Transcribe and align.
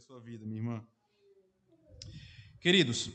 sua 0.00 0.18
vida, 0.18 0.46
minha 0.46 0.60
irmã. 0.60 0.86
Queridos, 2.60 3.10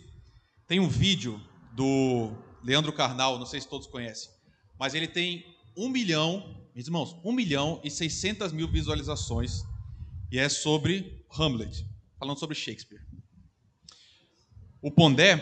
tem 0.68 0.80
um 0.80 0.88
vídeo 0.88 1.42
do 1.74 2.32
Leandro 2.64 2.94
Carnal, 2.94 3.40
não 3.40 3.46
sei 3.46 3.60
se 3.60 3.68
todos 3.68 3.88
conhecem, 3.88 4.32
mas 4.80 4.94
ele 4.94 5.08
tem 5.08 5.46
um 5.76 5.90
milhão, 5.90 6.70
meus 6.76 6.88
irmãos, 6.88 7.16
um 7.24 7.32
milhão 7.32 7.82
e 7.84 7.90
seiscentas 7.90 8.54
mil 8.54 8.68
visualizações 8.68 9.64
e 10.32 10.38
é 10.38 10.48
sobre 10.48 11.26
Hamlet, 11.38 11.86
falando 12.20 12.40
sobre 12.40 12.56
Shakespeare. 12.56 13.02
O 14.82 14.92
Pondé 14.92 15.38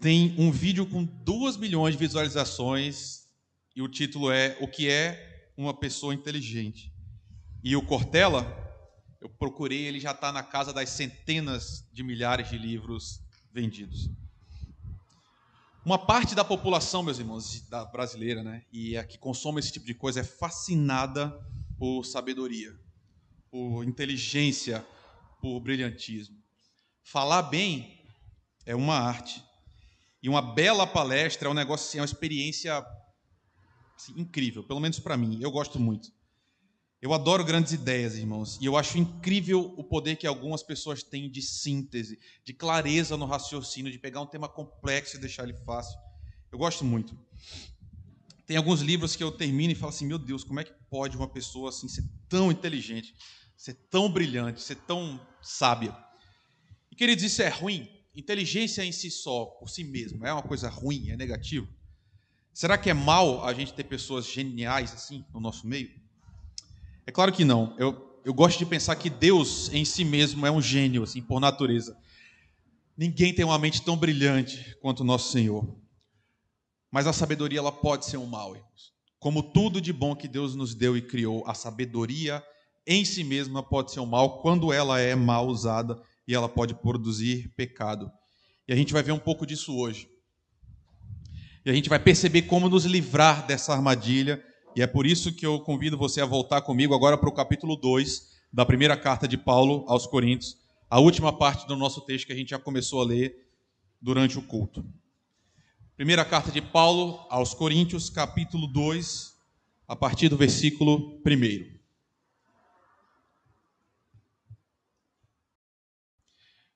tem 0.00 0.34
um 0.38 0.50
vídeo 0.50 0.86
com 0.86 1.04
duas 1.04 1.56
milhões 1.58 1.94
de 1.94 2.00
visualizações 2.00 3.28
e 3.76 3.82
o 3.82 3.88
título 3.88 4.30
é 4.30 4.56
O 4.60 4.68
que 4.68 4.88
é 4.88 5.52
uma 5.56 5.74
pessoa 5.74 6.14
inteligente. 6.14 6.92
E 7.62 7.76
o 7.76 7.82
Cortella 7.84 8.64
eu 9.24 9.30
procurei, 9.30 9.86
ele 9.86 9.98
já 9.98 10.10
está 10.10 10.30
na 10.30 10.42
casa 10.42 10.70
das 10.70 10.90
centenas 10.90 11.88
de 11.90 12.02
milhares 12.02 12.50
de 12.50 12.58
livros 12.58 13.22
vendidos. 13.50 14.10
Uma 15.82 15.98
parte 15.98 16.34
da 16.34 16.44
população, 16.44 17.02
meus 17.02 17.18
irmãos, 17.18 17.66
da 17.70 17.86
brasileira, 17.86 18.42
né, 18.42 18.66
e 18.70 18.98
a 18.98 19.04
que 19.04 19.16
consome 19.16 19.60
esse 19.60 19.72
tipo 19.72 19.86
de 19.86 19.94
coisa, 19.94 20.20
é 20.20 20.24
fascinada 20.24 21.30
por 21.78 22.04
sabedoria, 22.04 22.78
por 23.50 23.82
inteligência, 23.82 24.86
por 25.40 25.58
brilhantismo. 25.58 26.36
Falar 27.02 27.44
bem 27.44 28.04
é 28.66 28.76
uma 28.76 28.98
arte. 28.98 29.42
E 30.22 30.28
uma 30.28 30.42
bela 30.42 30.86
palestra 30.86 31.48
é 31.48 31.50
um 31.50 31.54
negócio, 31.54 31.88
assim, 31.88 31.96
é 31.96 32.00
uma 32.02 32.06
experiência 32.06 32.78
assim, 33.96 34.12
incrível, 34.20 34.62
pelo 34.62 34.80
menos 34.80 34.98
para 34.98 35.16
mim. 35.16 35.38
Eu 35.40 35.50
gosto 35.50 35.80
muito. 35.80 36.12
Eu 37.04 37.12
adoro 37.12 37.44
grandes 37.44 37.74
ideias, 37.74 38.16
irmãos, 38.16 38.58
e 38.62 38.64
eu 38.64 38.78
acho 38.78 38.96
incrível 38.96 39.74
o 39.76 39.84
poder 39.84 40.16
que 40.16 40.26
algumas 40.26 40.62
pessoas 40.62 41.02
têm 41.02 41.30
de 41.30 41.42
síntese, 41.42 42.18
de 42.42 42.54
clareza 42.54 43.14
no 43.14 43.26
raciocínio, 43.26 43.92
de 43.92 43.98
pegar 43.98 44.22
um 44.22 44.26
tema 44.26 44.48
complexo 44.48 45.18
e 45.18 45.20
deixar 45.20 45.44
ele 45.44 45.52
fácil. 45.52 46.00
Eu 46.50 46.56
gosto 46.56 46.82
muito. 46.82 47.14
Tem 48.46 48.56
alguns 48.56 48.80
livros 48.80 49.14
que 49.14 49.22
eu 49.22 49.30
termino 49.30 49.70
e 49.70 49.76
falo 49.76 49.90
assim: 49.90 50.06
meu 50.06 50.18
Deus, 50.18 50.44
como 50.44 50.60
é 50.60 50.64
que 50.64 50.72
pode 50.88 51.14
uma 51.14 51.28
pessoa 51.28 51.68
assim 51.68 51.88
ser 51.88 52.04
tão 52.26 52.50
inteligente, 52.50 53.14
ser 53.54 53.74
tão 53.90 54.10
brilhante, 54.10 54.62
ser 54.62 54.76
tão 54.76 55.20
sábia? 55.42 55.94
E 56.90 56.96
queridos, 56.96 57.22
isso 57.22 57.42
é 57.42 57.50
ruim? 57.50 57.86
Inteligência 58.14 58.82
em 58.82 58.92
si 58.92 59.10
só, 59.10 59.44
por 59.44 59.68
si 59.68 59.84
mesmo, 59.84 60.24
é 60.26 60.32
uma 60.32 60.42
coisa 60.42 60.70
ruim, 60.70 61.10
é 61.10 61.18
negativo? 61.18 61.68
Será 62.50 62.78
que 62.78 62.88
é 62.88 62.94
mal 62.94 63.44
a 63.44 63.52
gente 63.52 63.74
ter 63.74 63.84
pessoas 63.84 64.24
geniais 64.24 64.94
assim 64.94 65.22
no 65.34 65.38
nosso 65.38 65.66
meio? 65.66 66.02
É 67.06 67.12
claro 67.12 67.32
que 67.32 67.44
não. 67.44 67.74
Eu, 67.78 68.20
eu 68.24 68.32
gosto 68.32 68.58
de 68.58 68.66
pensar 68.66 68.96
que 68.96 69.10
Deus 69.10 69.70
em 69.72 69.84
si 69.84 70.04
mesmo 70.04 70.46
é 70.46 70.50
um 70.50 70.62
gênio, 70.62 71.02
assim, 71.02 71.20
por 71.20 71.40
natureza. 71.40 71.96
Ninguém 72.96 73.34
tem 73.34 73.44
uma 73.44 73.58
mente 73.58 73.82
tão 73.82 73.96
brilhante 73.96 74.76
quanto 74.80 75.00
o 75.00 75.04
nosso 75.04 75.30
Senhor. 75.30 75.66
Mas 76.90 77.06
a 77.06 77.12
sabedoria 77.12 77.58
ela 77.58 77.72
pode 77.72 78.06
ser 78.06 78.16
um 78.16 78.26
mal, 78.26 78.54
irmãos. 78.54 78.92
Como 79.18 79.42
tudo 79.42 79.80
de 79.80 79.92
bom 79.92 80.14
que 80.14 80.28
Deus 80.28 80.54
nos 80.54 80.74
deu 80.74 80.96
e 80.96 81.02
criou, 81.02 81.44
a 81.46 81.54
sabedoria 81.54 82.42
em 82.86 83.04
si 83.04 83.24
mesma 83.24 83.62
pode 83.62 83.90
ser 83.90 84.00
um 84.00 84.06
mal 84.06 84.40
quando 84.40 84.72
ela 84.72 85.00
é 85.00 85.14
mal 85.14 85.48
usada 85.48 86.00
e 86.28 86.34
ela 86.34 86.48
pode 86.48 86.74
produzir 86.74 87.52
pecado. 87.56 88.10
E 88.68 88.72
a 88.72 88.76
gente 88.76 88.92
vai 88.92 89.02
ver 89.02 89.12
um 89.12 89.18
pouco 89.18 89.46
disso 89.46 89.76
hoje. 89.76 90.08
E 91.64 91.70
a 91.70 91.74
gente 91.74 91.88
vai 91.88 91.98
perceber 91.98 92.42
como 92.42 92.68
nos 92.68 92.84
livrar 92.84 93.46
dessa 93.46 93.72
armadilha 93.72 94.44
e 94.76 94.82
é 94.82 94.86
por 94.88 95.06
isso 95.06 95.32
que 95.32 95.46
eu 95.46 95.60
convido 95.60 95.96
você 95.96 96.20
a 96.20 96.26
voltar 96.26 96.60
comigo 96.62 96.94
agora 96.94 97.16
para 97.16 97.28
o 97.28 97.32
capítulo 97.32 97.76
2 97.76 98.34
da 98.52 98.66
primeira 98.66 98.96
carta 98.96 99.28
de 99.28 99.38
Paulo 99.38 99.84
aos 99.86 100.04
Coríntios, 100.04 100.58
a 100.90 100.98
última 100.98 101.32
parte 101.32 101.66
do 101.66 101.76
nosso 101.76 102.00
texto 102.00 102.26
que 102.26 102.32
a 102.32 102.36
gente 102.36 102.50
já 102.50 102.58
começou 102.58 103.00
a 103.00 103.04
ler 103.04 103.36
durante 104.00 104.36
o 104.36 104.42
culto. 104.42 104.84
Primeira 105.96 106.24
carta 106.24 106.50
de 106.50 106.60
Paulo 106.60 107.24
aos 107.30 107.54
Coríntios, 107.54 108.10
capítulo 108.10 108.66
2, 108.66 109.34
a 109.86 109.94
partir 109.94 110.28
do 110.28 110.36
versículo 110.36 111.20
1. 111.24 111.74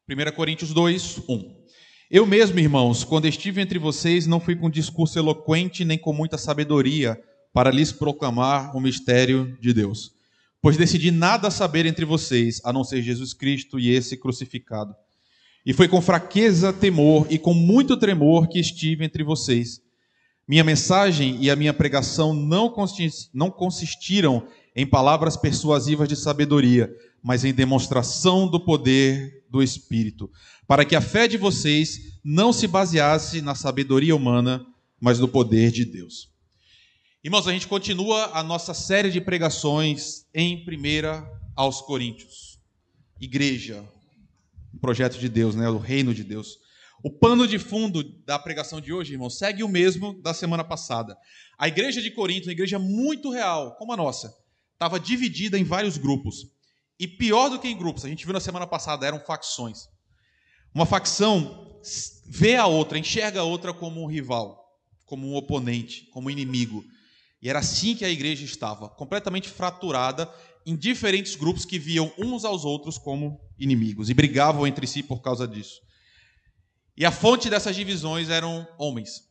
1 0.09 0.33
Coríntios 0.37 0.73
2, 0.73 1.19
1. 1.29 1.59
Eu 2.09 2.25
mesmo, 2.25 2.61
irmãos, 2.61 3.03
quando 3.03 3.27
estive 3.27 3.61
entre 3.61 3.79
vocês, 3.79 4.25
não 4.25 4.39
fui 4.39 4.55
com 4.55 4.71
discurso 4.71 5.19
eloquente 5.19 5.85
nem 5.85 5.99
com 5.99 6.13
muita 6.13 6.39
sabedoria 6.39 7.21
para 7.53 7.71
lhes 7.71 7.93
proclamar 7.93 8.77
o 8.77 8.81
mistério 8.81 9.57
de 9.61 9.73
Deus. 9.73 10.13
Pois 10.61 10.77
decidi 10.77 11.11
nada 11.11 11.51
saber 11.51 11.87
entre 11.87 12.05
vocês, 12.05 12.61
a 12.65 12.73
não 12.73 12.85
ser 12.85 13.03
Jesus 13.03 13.33
Cristo 13.33 13.79
e 13.79 13.91
esse 13.91 14.17
crucificado. 14.17 14.95
E 15.65 15.73
foi 15.73 15.87
com 15.87 16.01
fraqueza, 16.01 16.73
temor 16.73 17.27
e 17.31 17.39
com 17.39 17.55
muito 17.55 17.97
tremor 17.97 18.49
que 18.49 18.59
estive 18.59 19.05
entre 19.05 19.23
vocês. 19.23 19.81
Minha 20.49 20.65
mensagem 20.65 21.37
e 21.41 21.51
a 21.51 21.57
minha 21.57 21.75
pregação 21.75 22.33
não 22.33 22.71
consistiram 23.51 24.49
em 24.75 24.87
palavras 24.87 25.37
persuasivas 25.37 26.09
de 26.09 26.17
sabedoria, 26.17 26.91
mas 27.23 27.45
em 27.45 27.53
demonstração 27.53 28.49
do 28.49 28.59
poder 28.59 29.45
do 29.51 29.63
Espírito, 29.63 30.31
para 30.67 30.85
que 30.85 30.97
a 30.97 31.01
fé 31.01 31.29
de 31.29 31.37
vocês 31.37 32.01
não 32.25 32.53
se 32.53 32.67
baseasse 32.67 33.43
na 33.43 33.55
sabedoria 33.55 34.15
humana, 34.15 34.65
mas 35.01 35.19
no 35.19 35.29
poder 35.29 35.71
de 35.71 35.85
Deus. 35.85 36.31
Irmãos, 37.25 37.49
a 37.49 37.53
gente 37.53 37.67
continua 37.67 38.31
a 38.33 38.45
nossa 38.45 38.73
série 38.73 39.11
de 39.11 39.21
pregações 39.21 40.25
em 40.33 40.65
primeira 40.65 41.29
aos 41.57 41.81
Coríntios. 41.81 42.61
Igreja, 43.21 43.85
o 44.73 44.79
projeto 44.79 45.19
de 45.19 45.29
Deus, 45.29 45.57
né, 45.57 45.69
o 45.69 45.79
reino 45.79 46.15
de 46.15 46.23
Deus. 46.23 46.59
O 47.03 47.11
pano 47.11 47.49
de 47.49 47.59
fundo 47.59 48.05
da 48.25 48.39
pregação 48.39 48.81
de 48.81 48.93
hoje, 48.93 49.15
irmãos, 49.15 49.37
segue 49.37 49.65
o 49.65 49.69
mesmo 49.69 50.23
da 50.23 50.33
semana 50.33 50.63
passada. 50.63 51.19
A 51.59 51.67
igreja 51.67 52.01
de 52.01 52.13
Corinto, 52.13 52.47
uma 52.47 52.53
igreja 52.53 52.79
muito 52.79 53.33
real, 53.33 53.75
como 53.75 53.93
a 53.93 53.97
nossa, 53.97 54.33
estava 54.75 55.01
dividida 55.01 55.59
em 55.59 55.65
vários 55.65 55.99
grupos. 55.99 56.47
E 57.01 57.09
pior 57.09 57.49
do 57.49 57.59
que 57.59 57.67
em 57.67 57.77
grupos, 57.77 58.05
a 58.05 58.09
gente 58.09 58.25
viu 58.25 58.33
na 58.33 58.39
semana 58.39 58.67
passada, 58.67 59.05
eram 59.05 59.19
facções. 59.19 59.89
Uma 60.73 60.87
facção 60.87 61.81
vê 62.29 62.55
a 62.55 62.69
outra, 62.69 62.97
enxerga 62.97 63.41
a 63.41 63.45
outra 63.45 63.75
como 63.75 64.01
um 64.01 64.07
rival, 64.07 64.73
como 65.05 65.27
um 65.27 65.35
oponente, 65.35 66.09
como 66.13 66.29
um 66.29 66.31
inimigo. 66.31 66.85
E 67.41 67.49
era 67.49 67.61
assim 67.61 67.95
que 67.95 68.05
a 68.05 68.11
igreja 68.11 68.45
estava, 68.45 68.89
completamente 68.89 69.49
fraturada 69.49 70.29
em 70.67 70.77
diferentes 70.77 71.37
grupos 71.37 71.65
que 71.65 71.79
viam 71.79 72.13
uns 72.19 72.45
aos 72.45 72.65
outros 72.65 72.99
como 72.99 73.41
inimigos 73.59 74.11
e 74.11 74.15
brigavam 74.15 74.67
entre 74.67 74.87
si 74.87 75.03
por 75.03 75.23
causa 75.23 75.47
disso. 75.47 75.81
E 76.97 77.05
a 77.05 77.13
fonte 77.13 77.49
dessas 77.49 77.77
divisões 77.77 78.29
eram 78.29 78.67
homens. 78.77 79.29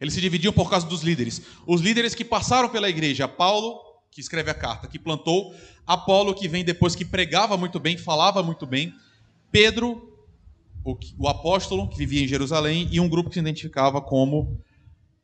Eles 0.00 0.14
se 0.14 0.20
dividiam 0.20 0.52
por 0.52 0.70
causa 0.70 0.86
dos 0.86 1.02
líderes. 1.02 1.42
Os 1.66 1.80
líderes 1.80 2.14
que 2.14 2.24
passaram 2.24 2.68
pela 2.68 2.88
igreja, 2.88 3.26
Paulo, 3.26 3.80
que 4.10 4.20
escreve 4.20 4.50
a 4.50 4.54
carta, 4.54 4.86
que 4.86 4.98
plantou, 4.98 5.54
Apolo, 5.86 6.34
que 6.34 6.48
vem 6.48 6.64
depois, 6.64 6.94
que 6.94 7.04
pregava 7.04 7.56
muito 7.56 7.80
bem, 7.80 7.98
falava 7.98 8.42
muito 8.42 8.66
bem, 8.66 8.94
Pedro, 9.50 10.14
o, 10.84 10.96
o 11.18 11.28
apóstolo, 11.28 11.88
que 11.88 11.98
vivia 11.98 12.22
em 12.22 12.28
Jerusalém, 12.28 12.88
e 12.90 13.00
um 13.00 13.08
grupo 13.08 13.28
que 13.28 13.34
se 13.34 13.40
identificava 13.40 14.00
como 14.00 14.60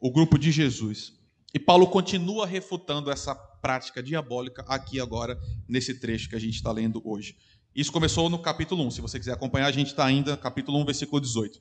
o 0.00 0.10
grupo 0.10 0.38
de 0.38 0.50
Jesus. 0.50 1.19
E 1.52 1.58
Paulo 1.58 1.88
continua 1.88 2.46
refutando 2.46 3.10
essa 3.10 3.34
prática 3.34 4.02
diabólica 4.02 4.64
aqui 4.68 5.00
agora, 5.00 5.38
nesse 5.68 5.94
trecho 5.94 6.28
que 6.28 6.36
a 6.36 6.40
gente 6.40 6.54
está 6.54 6.70
lendo 6.70 7.02
hoje. 7.04 7.36
Isso 7.74 7.92
começou 7.92 8.28
no 8.28 8.38
capítulo 8.38 8.84
1. 8.86 8.90
Se 8.92 9.00
você 9.00 9.18
quiser 9.18 9.32
acompanhar, 9.32 9.66
a 9.66 9.72
gente 9.72 9.88
está 9.88 10.04
ainda, 10.04 10.36
capítulo 10.36 10.78
1, 10.80 10.84
versículo 10.84 11.20
18. 11.20 11.60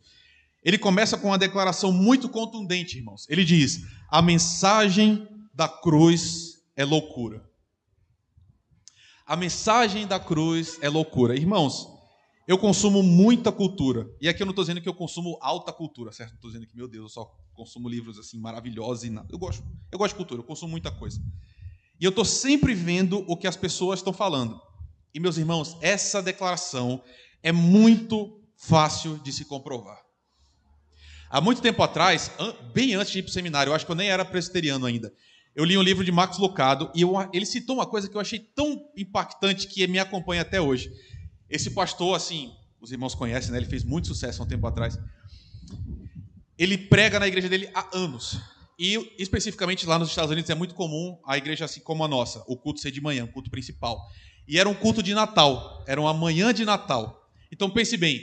Ele 0.63 0.77
começa 0.77 1.17
com 1.17 1.27
uma 1.27 1.37
declaração 1.37 1.91
muito 1.91 2.29
contundente, 2.29 2.97
irmãos. 2.97 3.25
Ele 3.29 3.45
diz: 3.45 3.81
A 4.09 4.21
mensagem 4.21 5.27
da 5.53 5.67
cruz 5.67 6.61
é 6.75 6.83
loucura. 6.83 7.47
A 9.25 9.35
mensagem 9.35 10.07
da 10.07 10.19
cruz 10.19 10.77
é 10.81 10.89
loucura. 10.89 11.35
Irmãos, 11.35 11.87
eu 12.49 12.57
consumo 12.57 13.03
muita 13.03 13.51
cultura. 13.51 14.09
E 14.19 14.27
aqui 14.27 14.41
eu 14.41 14.45
não 14.47 14.53
estou 14.53 14.63
dizendo 14.63 14.81
que 14.81 14.89
eu 14.89 14.93
consumo 14.95 15.37
alta 15.39 15.71
cultura, 15.71 16.11
certo? 16.11 16.31
Não 16.31 16.37
estou 16.37 16.49
dizendo 16.49 16.65
que, 16.65 16.75
meu 16.75 16.87
Deus, 16.87 17.03
eu 17.03 17.09
só 17.09 17.25
consumo 17.53 17.87
livros 17.87 18.17
assim 18.17 18.39
maravilhosos 18.39 19.03
e 19.03 19.11
nada. 19.11 19.27
Eu 19.31 19.37
gosto, 19.37 19.63
eu 19.91 19.99
gosto 19.99 20.13
de 20.13 20.17
cultura, 20.17 20.41
eu 20.41 20.43
consumo 20.43 20.71
muita 20.71 20.89
coisa. 20.89 21.21
E 22.01 22.03
eu 22.03 22.09
estou 22.09 22.25
sempre 22.25 22.73
vendo 22.73 23.23
o 23.27 23.37
que 23.37 23.45
as 23.45 23.55
pessoas 23.55 23.99
estão 23.99 24.11
falando. 24.11 24.59
E, 25.13 25.19
meus 25.19 25.37
irmãos, 25.37 25.77
essa 25.79 26.23
declaração 26.23 27.03
é 27.43 27.51
muito 27.51 28.41
fácil 28.57 29.19
de 29.19 29.31
se 29.31 29.45
comprovar. 29.45 30.01
Há 31.29 31.39
muito 31.39 31.61
tempo 31.61 31.83
atrás, 31.83 32.31
bem 32.73 32.95
antes 32.95 33.13
de 33.13 33.19
ir 33.19 33.21
para 33.21 33.29
o 33.29 33.33
seminário, 33.33 33.69
eu 33.69 33.75
acho 33.75 33.85
que 33.85 33.91
eu 33.91 33.95
nem 33.95 34.09
era 34.09 34.25
presbiteriano 34.25 34.87
ainda, 34.87 35.13
eu 35.55 35.63
li 35.63 35.77
um 35.77 35.83
livro 35.83 36.03
de 36.03 36.11
Max 36.11 36.39
Lucado 36.39 36.91
e 36.95 37.01
eu, 37.01 37.13
ele 37.31 37.45
citou 37.45 37.75
uma 37.75 37.85
coisa 37.85 38.09
que 38.09 38.17
eu 38.17 38.21
achei 38.21 38.39
tão 38.39 38.89
impactante 38.97 39.67
que 39.67 39.85
me 39.85 39.99
acompanha 39.99 40.41
até 40.41 40.59
hoje. 40.59 40.91
Esse 41.49 41.71
pastor, 41.71 42.15
assim, 42.15 42.53
os 42.79 42.91
irmãos 42.91 43.15
conhecem, 43.15 43.51
né? 43.51 43.57
Ele 43.57 43.65
fez 43.65 43.83
muito 43.83 44.07
sucesso 44.07 44.41
há 44.41 44.45
um 44.45 44.47
tempo 44.47 44.67
atrás. 44.67 44.97
Ele 46.57 46.77
prega 46.77 47.19
na 47.19 47.27
igreja 47.27 47.49
dele 47.49 47.69
há 47.73 47.89
anos. 47.93 48.39
E 48.77 49.13
especificamente 49.17 49.85
lá 49.85 49.99
nos 49.99 50.09
Estados 50.09 50.31
Unidos 50.31 50.49
é 50.49 50.55
muito 50.55 50.73
comum 50.73 51.19
a 51.25 51.37
igreja 51.37 51.65
assim 51.65 51.81
como 51.81 52.03
a 52.03 52.07
nossa, 52.07 52.43
o 52.47 52.55
culto 52.55 52.79
ser 52.79 52.91
de 52.91 53.01
manhã, 53.01 53.25
o 53.25 53.27
culto 53.27 53.49
principal. 53.49 54.01
E 54.47 54.57
era 54.57 54.69
um 54.69 54.73
culto 54.73 55.03
de 55.03 55.13
Natal, 55.13 55.83
era 55.85 55.99
uma 55.99 56.13
manhã 56.13 56.53
de 56.53 56.63
Natal. 56.63 57.29
Então 57.51 57.69
pense 57.69 57.97
bem, 57.97 58.21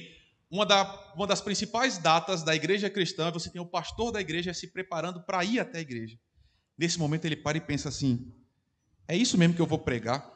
uma, 0.50 0.64
da, 0.64 1.12
uma 1.14 1.26
das 1.26 1.42
principais 1.42 1.98
datas 1.98 2.42
da 2.42 2.54
igreja 2.54 2.88
cristã, 2.88 3.30
você 3.30 3.50
tem 3.50 3.60
o 3.60 3.66
pastor 3.66 4.10
da 4.10 4.20
igreja 4.20 4.54
se 4.54 4.68
preparando 4.68 5.20
para 5.20 5.44
ir 5.44 5.60
até 5.60 5.78
a 5.78 5.82
igreja. 5.82 6.18
Nesse 6.78 6.98
momento 6.98 7.26
ele 7.26 7.36
para 7.36 7.58
e 7.58 7.60
pensa 7.60 7.90
assim: 7.90 8.32
é 9.06 9.16
isso 9.16 9.36
mesmo 9.36 9.54
que 9.54 9.60
eu 9.60 9.66
vou 9.66 9.78
pregar? 9.78 10.35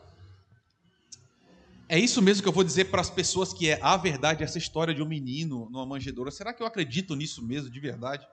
É 1.92 1.98
isso 1.98 2.22
mesmo 2.22 2.40
que 2.40 2.48
eu 2.48 2.52
vou 2.52 2.62
dizer 2.62 2.84
para 2.84 3.00
as 3.00 3.10
pessoas 3.10 3.52
que 3.52 3.68
é 3.68 3.76
a 3.82 3.96
verdade, 3.96 4.44
essa 4.44 4.58
história 4.58 4.94
de 4.94 5.02
um 5.02 5.08
menino 5.08 5.68
numa 5.72 5.84
manjedoura? 5.84 6.30
Será 6.30 6.54
que 6.54 6.62
eu 6.62 6.66
acredito 6.68 7.16
nisso 7.16 7.44
mesmo, 7.44 7.68
de 7.68 7.80
verdade? 7.80 8.24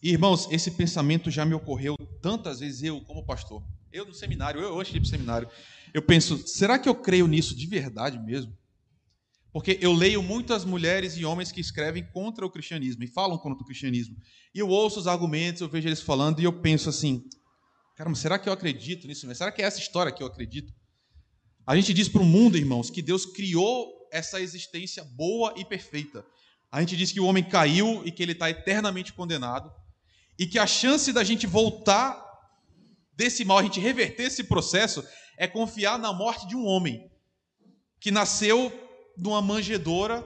Irmãos, 0.00 0.46
esse 0.52 0.70
pensamento 0.70 1.28
já 1.28 1.44
me 1.44 1.54
ocorreu 1.54 1.96
tantas 2.22 2.60
vezes, 2.60 2.84
eu 2.84 3.00
como 3.00 3.26
pastor. 3.26 3.64
Eu 3.90 4.06
no 4.06 4.14
seminário, 4.14 4.60
eu 4.60 4.80
ir 4.80 5.00
para 5.00 5.04
seminário, 5.04 5.48
eu 5.92 6.00
penso, 6.00 6.46
será 6.46 6.78
que 6.78 6.88
eu 6.88 6.94
creio 6.94 7.26
nisso 7.26 7.52
de 7.52 7.66
verdade 7.66 8.16
mesmo? 8.16 8.56
Porque 9.52 9.76
eu 9.80 9.92
leio 9.92 10.22
muitas 10.22 10.64
mulheres 10.64 11.16
e 11.16 11.24
homens 11.24 11.50
que 11.50 11.60
escrevem 11.60 12.06
contra 12.12 12.46
o 12.46 12.50
cristianismo 12.50 13.02
e 13.02 13.08
falam 13.08 13.36
contra 13.38 13.60
o 13.60 13.66
cristianismo. 13.66 14.16
E 14.54 14.60
eu 14.60 14.68
ouço 14.68 15.00
os 15.00 15.08
argumentos, 15.08 15.62
eu 15.62 15.68
vejo 15.68 15.88
eles 15.88 16.00
falando 16.00 16.38
e 16.38 16.44
eu 16.44 16.52
penso 16.52 16.88
assim: 16.88 17.24
caramba, 17.96 18.16
será 18.16 18.38
que 18.38 18.48
eu 18.48 18.52
acredito 18.52 19.08
nisso 19.08 19.26
mesmo? 19.26 19.38
Será 19.38 19.50
que 19.50 19.62
é 19.62 19.64
essa 19.64 19.80
história 19.80 20.12
que 20.12 20.22
eu 20.22 20.28
acredito? 20.28 20.72
A 21.66 21.74
gente 21.74 21.92
diz 21.92 22.08
para 22.08 22.22
o 22.22 22.24
mundo, 22.24 22.56
irmãos, 22.56 22.90
que 22.90 23.02
Deus 23.02 23.26
criou 23.26 24.08
essa 24.12 24.40
existência 24.40 25.02
boa 25.02 25.52
e 25.56 25.64
perfeita. 25.64 26.24
A 26.70 26.80
gente 26.80 26.96
diz 26.96 27.10
que 27.10 27.18
o 27.18 27.26
homem 27.26 27.42
caiu 27.42 28.02
e 28.04 28.12
que 28.12 28.22
ele 28.22 28.32
está 28.32 28.48
eternamente 28.48 29.12
condenado 29.12 29.72
e 30.38 30.46
que 30.46 30.58
a 30.60 30.66
chance 30.66 31.12
da 31.12 31.24
gente 31.24 31.46
voltar 31.46 32.24
desse 33.16 33.44
mal, 33.44 33.58
a 33.58 33.62
gente 33.62 33.80
reverter 33.80 34.24
esse 34.24 34.44
processo, 34.44 35.04
é 35.36 35.48
confiar 35.48 35.98
na 35.98 36.12
morte 36.12 36.46
de 36.46 36.54
um 36.54 36.64
homem 36.64 37.10
que 37.98 38.10
nasceu 38.12 38.72
numa 39.16 39.42
manjedoura 39.42 40.24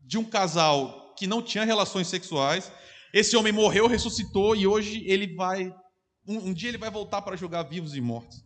de 0.00 0.18
um 0.18 0.24
casal 0.24 1.14
que 1.16 1.26
não 1.26 1.40
tinha 1.40 1.64
relações 1.64 2.08
sexuais. 2.08 2.72
Esse 3.12 3.36
homem 3.36 3.52
morreu, 3.52 3.86
ressuscitou 3.86 4.56
e 4.56 4.66
hoje 4.66 5.04
ele 5.06 5.34
vai. 5.34 5.72
Um, 6.26 6.48
um 6.48 6.52
dia 6.52 6.70
ele 6.70 6.78
vai 6.78 6.90
voltar 6.90 7.22
para 7.22 7.36
julgar 7.36 7.62
vivos 7.62 7.94
e 7.94 8.00
mortos. 8.00 8.43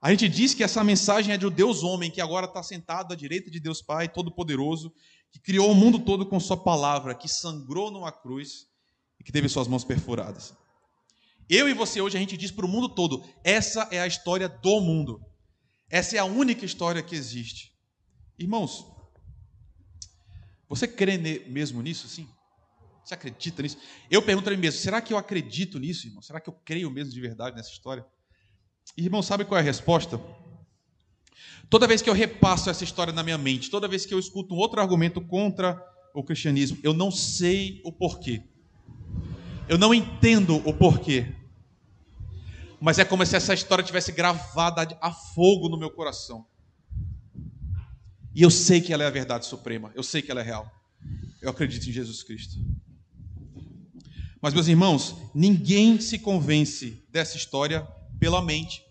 A 0.00 0.10
gente 0.10 0.28
diz 0.28 0.54
que 0.54 0.62
essa 0.62 0.84
mensagem 0.84 1.34
é 1.34 1.36
de 1.36 1.46
um 1.46 1.50
Deus 1.50 1.82
homem 1.82 2.10
que 2.10 2.20
agora 2.20 2.46
está 2.46 2.62
sentado 2.62 3.12
à 3.12 3.16
direita 3.16 3.50
de 3.50 3.58
Deus 3.58 3.82
Pai 3.82 4.08
Todo-Poderoso, 4.08 4.92
que 5.30 5.40
criou 5.40 5.70
o 5.72 5.74
mundo 5.74 5.98
todo 5.98 6.24
com 6.24 6.38
Sua 6.38 6.56
palavra, 6.56 7.14
que 7.14 7.28
sangrou 7.28 7.90
numa 7.90 8.12
cruz 8.12 8.68
e 9.18 9.24
que 9.24 9.32
teve 9.32 9.48
suas 9.48 9.66
mãos 9.66 9.84
perfuradas. 9.84 10.54
Eu 11.48 11.68
e 11.68 11.74
você 11.74 12.00
hoje 12.00 12.16
a 12.16 12.20
gente 12.20 12.36
diz 12.36 12.52
para 12.52 12.64
o 12.64 12.68
mundo 12.68 12.88
todo: 12.88 13.24
essa 13.42 13.88
é 13.90 14.00
a 14.00 14.06
história 14.06 14.48
do 14.48 14.80
mundo. 14.80 15.20
Essa 15.90 16.16
é 16.16 16.18
a 16.18 16.24
única 16.24 16.64
história 16.64 17.02
que 17.02 17.16
existe. 17.16 17.72
Irmãos, 18.38 18.86
você 20.68 20.86
crê 20.86 21.18
mesmo 21.48 21.82
nisso, 21.82 22.06
sim? 22.06 22.28
Você 23.02 23.14
acredita 23.14 23.62
nisso? 23.62 23.78
Eu 24.10 24.22
pergunto 24.22 24.48
a 24.48 24.52
mim 24.52 24.58
mesmo: 24.58 24.80
será 24.80 25.00
que 25.00 25.12
eu 25.12 25.18
acredito 25.18 25.78
nisso, 25.78 26.06
irmão? 26.06 26.22
Será 26.22 26.40
que 26.40 26.48
eu 26.48 26.52
creio 26.64 26.90
mesmo 26.90 27.12
de 27.12 27.20
verdade 27.20 27.56
nessa 27.56 27.70
história? 27.70 28.06
Irmão, 28.96 29.22
sabe 29.22 29.44
qual 29.44 29.58
é 29.58 29.60
a 29.60 29.64
resposta? 29.64 30.20
Toda 31.70 31.86
vez 31.86 32.00
que 32.00 32.08
eu 32.08 32.14
repasso 32.14 32.70
essa 32.70 32.82
história 32.82 33.12
na 33.12 33.22
minha 33.22 33.36
mente, 33.36 33.70
toda 33.70 33.86
vez 33.86 34.06
que 34.06 34.14
eu 34.14 34.18
escuto 34.18 34.54
um 34.54 34.58
outro 34.58 34.80
argumento 34.80 35.20
contra 35.20 35.80
o 36.14 36.24
cristianismo, 36.24 36.78
eu 36.82 36.94
não 36.94 37.10
sei 37.10 37.80
o 37.84 37.92
porquê. 37.92 38.42
Eu 39.68 39.76
não 39.76 39.92
entendo 39.92 40.56
o 40.66 40.72
porquê. 40.72 41.34
Mas 42.80 42.98
é 42.98 43.04
como 43.04 43.24
se 43.26 43.36
essa 43.36 43.52
história 43.52 43.84
tivesse 43.84 44.12
gravada 44.12 44.96
a 45.00 45.12
fogo 45.12 45.68
no 45.68 45.76
meu 45.76 45.90
coração. 45.90 46.46
E 48.34 48.42
eu 48.42 48.50
sei 48.50 48.80
que 48.80 48.92
ela 48.92 49.04
é 49.04 49.06
a 49.06 49.10
verdade 49.10 49.46
suprema, 49.46 49.92
eu 49.94 50.02
sei 50.02 50.22
que 50.22 50.30
ela 50.30 50.40
é 50.40 50.44
real. 50.44 50.70
Eu 51.42 51.50
acredito 51.50 51.88
em 51.88 51.92
Jesus 51.92 52.22
Cristo. 52.22 52.56
Mas, 54.40 54.54
meus 54.54 54.68
irmãos, 54.68 55.16
ninguém 55.34 56.00
se 56.00 56.18
convence 56.18 57.04
dessa 57.10 57.36
história 57.36 57.86
pela 58.18 58.42
mente. 58.42 58.82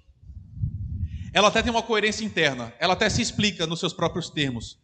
Ela 1.33 1.50
até 1.50 1.62
tem 1.62 1.71
uma 1.71 1.83
coerência 1.83 2.25
interna, 2.25 2.74
ela 2.79 2.94
até 2.94 3.09
se 3.09 3.21
explica 3.21 3.68
nos 3.68 3.79
seus 3.79 3.94
próprios 3.94 4.29
termos. 4.29 4.79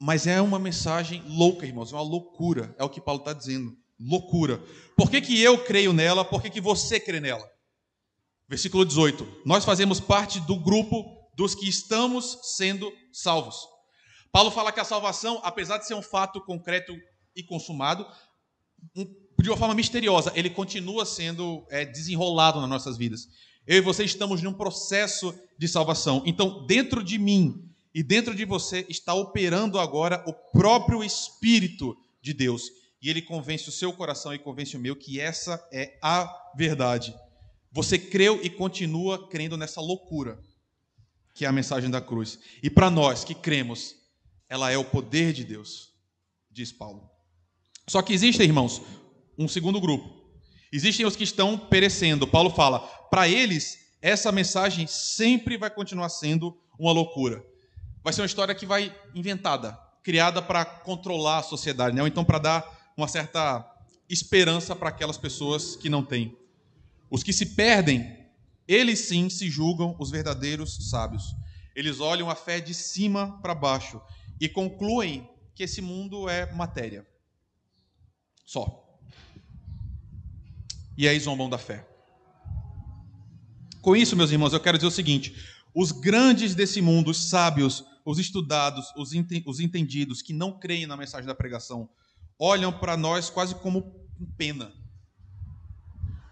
Mas 0.00 0.26
é 0.26 0.40
uma 0.40 0.58
mensagem 0.58 1.22
louca, 1.26 1.66
irmãos, 1.66 1.92
é 1.92 1.96
uma 1.96 2.02
loucura, 2.02 2.74
é 2.78 2.84
o 2.84 2.88
que 2.88 3.00
Paulo 3.00 3.20
está 3.20 3.32
dizendo. 3.32 3.76
Loucura. 3.98 4.62
Por 4.96 5.10
que, 5.10 5.20
que 5.20 5.40
eu 5.42 5.64
creio 5.64 5.92
nela? 5.92 6.24
Por 6.24 6.40
que, 6.40 6.50
que 6.50 6.60
você 6.60 7.00
crê 7.00 7.18
nela? 7.18 7.44
Versículo 8.48 8.84
18. 8.84 9.42
Nós 9.44 9.64
fazemos 9.64 9.98
parte 9.98 10.38
do 10.40 10.56
grupo 10.56 11.04
dos 11.34 11.54
que 11.54 11.68
estamos 11.68 12.38
sendo 12.56 12.92
salvos. 13.12 13.56
Paulo 14.30 14.50
fala 14.50 14.70
que 14.70 14.80
a 14.80 14.84
salvação, 14.84 15.40
apesar 15.42 15.78
de 15.78 15.86
ser 15.86 15.94
um 15.94 16.02
fato 16.02 16.40
concreto 16.42 16.94
e 17.34 17.42
consumado, 17.42 18.06
de 18.94 19.48
uma 19.48 19.56
forma 19.56 19.74
misteriosa, 19.74 20.32
ele 20.34 20.50
continua 20.50 21.04
sendo 21.04 21.66
é, 21.70 21.84
desenrolado 21.84 22.60
nas 22.60 22.68
nossas 22.70 22.96
vidas. 22.96 23.28
Eu 23.68 23.76
e 23.76 23.80
você 23.82 24.02
estamos 24.02 24.40
num 24.40 24.54
processo 24.54 25.38
de 25.58 25.68
salvação. 25.68 26.22
Então, 26.24 26.64
dentro 26.66 27.04
de 27.04 27.18
mim 27.18 27.70
e 27.94 28.02
dentro 28.02 28.34
de 28.34 28.46
você 28.46 28.86
está 28.88 29.12
operando 29.12 29.78
agora 29.78 30.24
o 30.26 30.32
próprio 30.32 31.04
Espírito 31.04 31.94
de 32.22 32.32
Deus. 32.32 32.70
E 33.02 33.10
ele 33.10 33.20
convence 33.20 33.68
o 33.68 33.72
seu 33.72 33.92
coração 33.92 34.32
e 34.32 34.38
convence 34.38 34.74
o 34.74 34.80
meu 34.80 34.96
que 34.96 35.20
essa 35.20 35.62
é 35.70 35.98
a 36.02 36.34
verdade. 36.56 37.14
Você 37.70 37.98
creu 37.98 38.40
e 38.42 38.48
continua 38.48 39.28
crendo 39.28 39.54
nessa 39.54 39.82
loucura 39.82 40.42
que 41.34 41.44
é 41.44 41.48
a 41.48 41.52
mensagem 41.52 41.90
da 41.90 42.00
cruz. 42.00 42.38
E 42.62 42.70
para 42.70 42.90
nós 42.90 43.22
que 43.22 43.34
cremos, 43.34 43.96
ela 44.48 44.70
é 44.70 44.78
o 44.78 44.84
poder 44.84 45.34
de 45.34 45.44
Deus, 45.44 45.92
diz 46.50 46.72
Paulo. 46.72 47.08
Só 47.86 48.00
que 48.00 48.14
existe, 48.14 48.42
irmãos, 48.42 48.80
um 49.36 49.46
segundo 49.46 49.78
grupo. 49.78 50.17
Existem 50.72 51.06
os 51.06 51.16
que 51.16 51.24
estão 51.24 51.56
perecendo. 51.56 52.26
Paulo 52.26 52.50
fala, 52.50 52.80
para 53.10 53.28
eles, 53.28 53.78
essa 54.02 54.30
mensagem 54.30 54.86
sempre 54.86 55.56
vai 55.56 55.70
continuar 55.70 56.08
sendo 56.08 56.56
uma 56.78 56.92
loucura. 56.92 57.44
Vai 58.02 58.12
ser 58.12 58.20
uma 58.20 58.26
história 58.26 58.54
que 58.54 58.66
vai 58.66 58.94
inventada, 59.14 59.78
criada 60.02 60.40
para 60.40 60.64
controlar 60.64 61.38
a 61.38 61.42
sociedade, 61.42 61.94
né? 61.94 62.02
ou 62.02 62.08
então 62.08 62.24
para 62.24 62.38
dar 62.38 62.92
uma 62.96 63.08
certa 63.08 63.64
esperança 64.08 64.74
para 64.74 64.88
aquelas 64.88 65.18
pessoas 65.18 65.76
que 65.76 65.88
não 65.88 66.04
têm. 66.04 66.36
Os 67.10 67.22
que 67.22 67.32
se 67.32 67.46
perdem 67.46 68.18
eles 68.68 69.08
sim 69.08 69.30
se 69.30 69.48
julgam 69.48 69.96
os 69.98 70.10
verdadeiros 70.10 70.90
sábios. 70.90 71.34
Eles 71.74 72.00
olham 72.00 72.28
a 72.28 72.34
fé 72.34 72.60
de 72.60 72.74
cima 72.74 73.40
para 73.40 73.54
baixo 73.54 74.00
e 74.38 74.46
concluem 74.46 75.26
que 75.54 75.62
esse 75.62 75.80
mundo 75.80 76.28
é 76.28 76.52
matéria. 76.52 77.06
Só. 78.44 78.84
E 80.98 81.06
aí 81.06 81.18
zombam 81.20 81.48
da 81.48 81.56
fé. 81.56 81.88
Com 83.80 83.94
isso, 83.94 84.16
meus 84.16 84.32
irmãos, 84.32 84.52
eu 84.52 84.58
quero 84.58 84.76
dizer 84.76 84.88
o 84.88 84.90
seguinte: 84.90 85.32
os 85.72 85.92
grandes 85.92 86.56
desse 86.56 86.82
mundo, 86.82 87.12
os 87.12 87.28
sábios, 87.28 87.84
os 88.04 88.18
estudados, 88.18 88.92
os, 88.96 89.12
entendidos, 89.60 90.20
que 90.20 90.32
não 90.32 90.58
creem 90.58 90.88
na 90.88 90.96
mensagem 90.96 91.24
da 91.24 91.36
pregação, 91.36 91.88
olham 92.36 92.72
para 92.76 92.96
nós 92.96 93.30
quase 93.30 93.54
como 93.54 93.94
pena. 94.36 94.72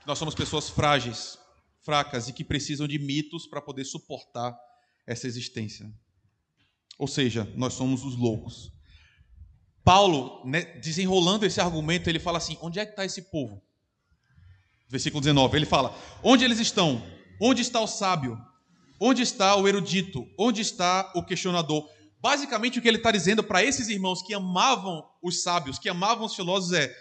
Nós 0.04 0.18
somos 0.18 0.35
pessoas 0.35 0.68
frágeis, 0.68 1.38
fracas 1.82 2.28
e 2.28 2.32
que 2.32 2.42
precisam 2.44 2.88
de 2.88 2.99
mitos 2.99 3.46
para 3.46 3.62
poder 3.62 3.85
suportar 3.85 4.58
essa 5.06 5.28
existência. 5.28 5.88
Ou 6.99 7.06
seja, 7.06 7.49
nós 7.54 7.75
somos 7.75 8.04
os 8.04 8.16
loucos. 8.16 8.73
Paulo, 9.85 10.44
né, 10.44 10.62
desenrolando 10.80 11.46
esse 11.46 11.61
argumento, 11.61 12.11
ele 12.11 12.18
fala 12.18 12.38
assim: 12.38 12.58
onde 12.61 12.80
é 12.80 12.85
que 12.85 12.90
está 12.90 13.04
esse 13.04 13.30
povo? 13.30 13.62
Versículo 14.88 15.21
19, 15.21 15.57
ele 15.57 15.66
fala: 15.66 15.97
onde 16.23 16.45
eles 16.45 16.59
estão? 16.59 17.02
Onde 17.40 17.62
está 17.62 17.81
o 17.81 17.87
sábio? 17.87 18.38
Onde 19.00 19.23
está 19.23 19.55
o 19.57 19.69
erudito? 19.69 20.26
Onde 20.38 20.62
está 20.62 21.12
o 21.14 21.23
questionador? 21.23 21.88
Basicamente, 22.21 22.78
o 22.78 22.83
que 22.83 22.88
ele 22.88 22.97
está 22.97 23.11
dizendo 23.11 23.43
para 23.43 23.62
esses 23.62 23.88
irmãos 23.88 24.23
que 24.23 24.35
amavam 24.35 25.05
os 25.23 25.43
sábios, 25.43 25.78
que 25.78 25.88
amavam 25.88 26.26
os 26.26 26.35
filósofos, 26.35 26.78
é: 26.78 26.95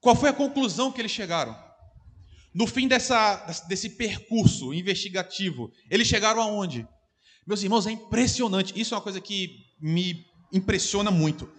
qual 0.00 0.14
foi 0.14 0.28
a 0.28 0.34
conclusão 0.34 0.92
que 0.92 1.00
eles 1.00 1.12
chegaram? 1.12 1.56
No 2.54 2.66
fim 2.66 2.88
dessa, 2.88 3.36
desse 3.68 3.90
percurso 3.90 4.72
investigativo, 4.72 5.70
eles 5.90 6.06
chegaram 6.06 6.40
aonde? 6.40 6.86
Meus 7.46 7.62
irmãos, 7.62 7.86
é 7.86 7.90
impressionante. 7.90 8.78
Isso 8.80 8.94
é 8.94 8.96
uma 8.96 9.02
coisa 9.02 9.20
que 9.20 9.50
me 9.80 10.24
impressiona 10.52 11.10
muito. 11.10 11.50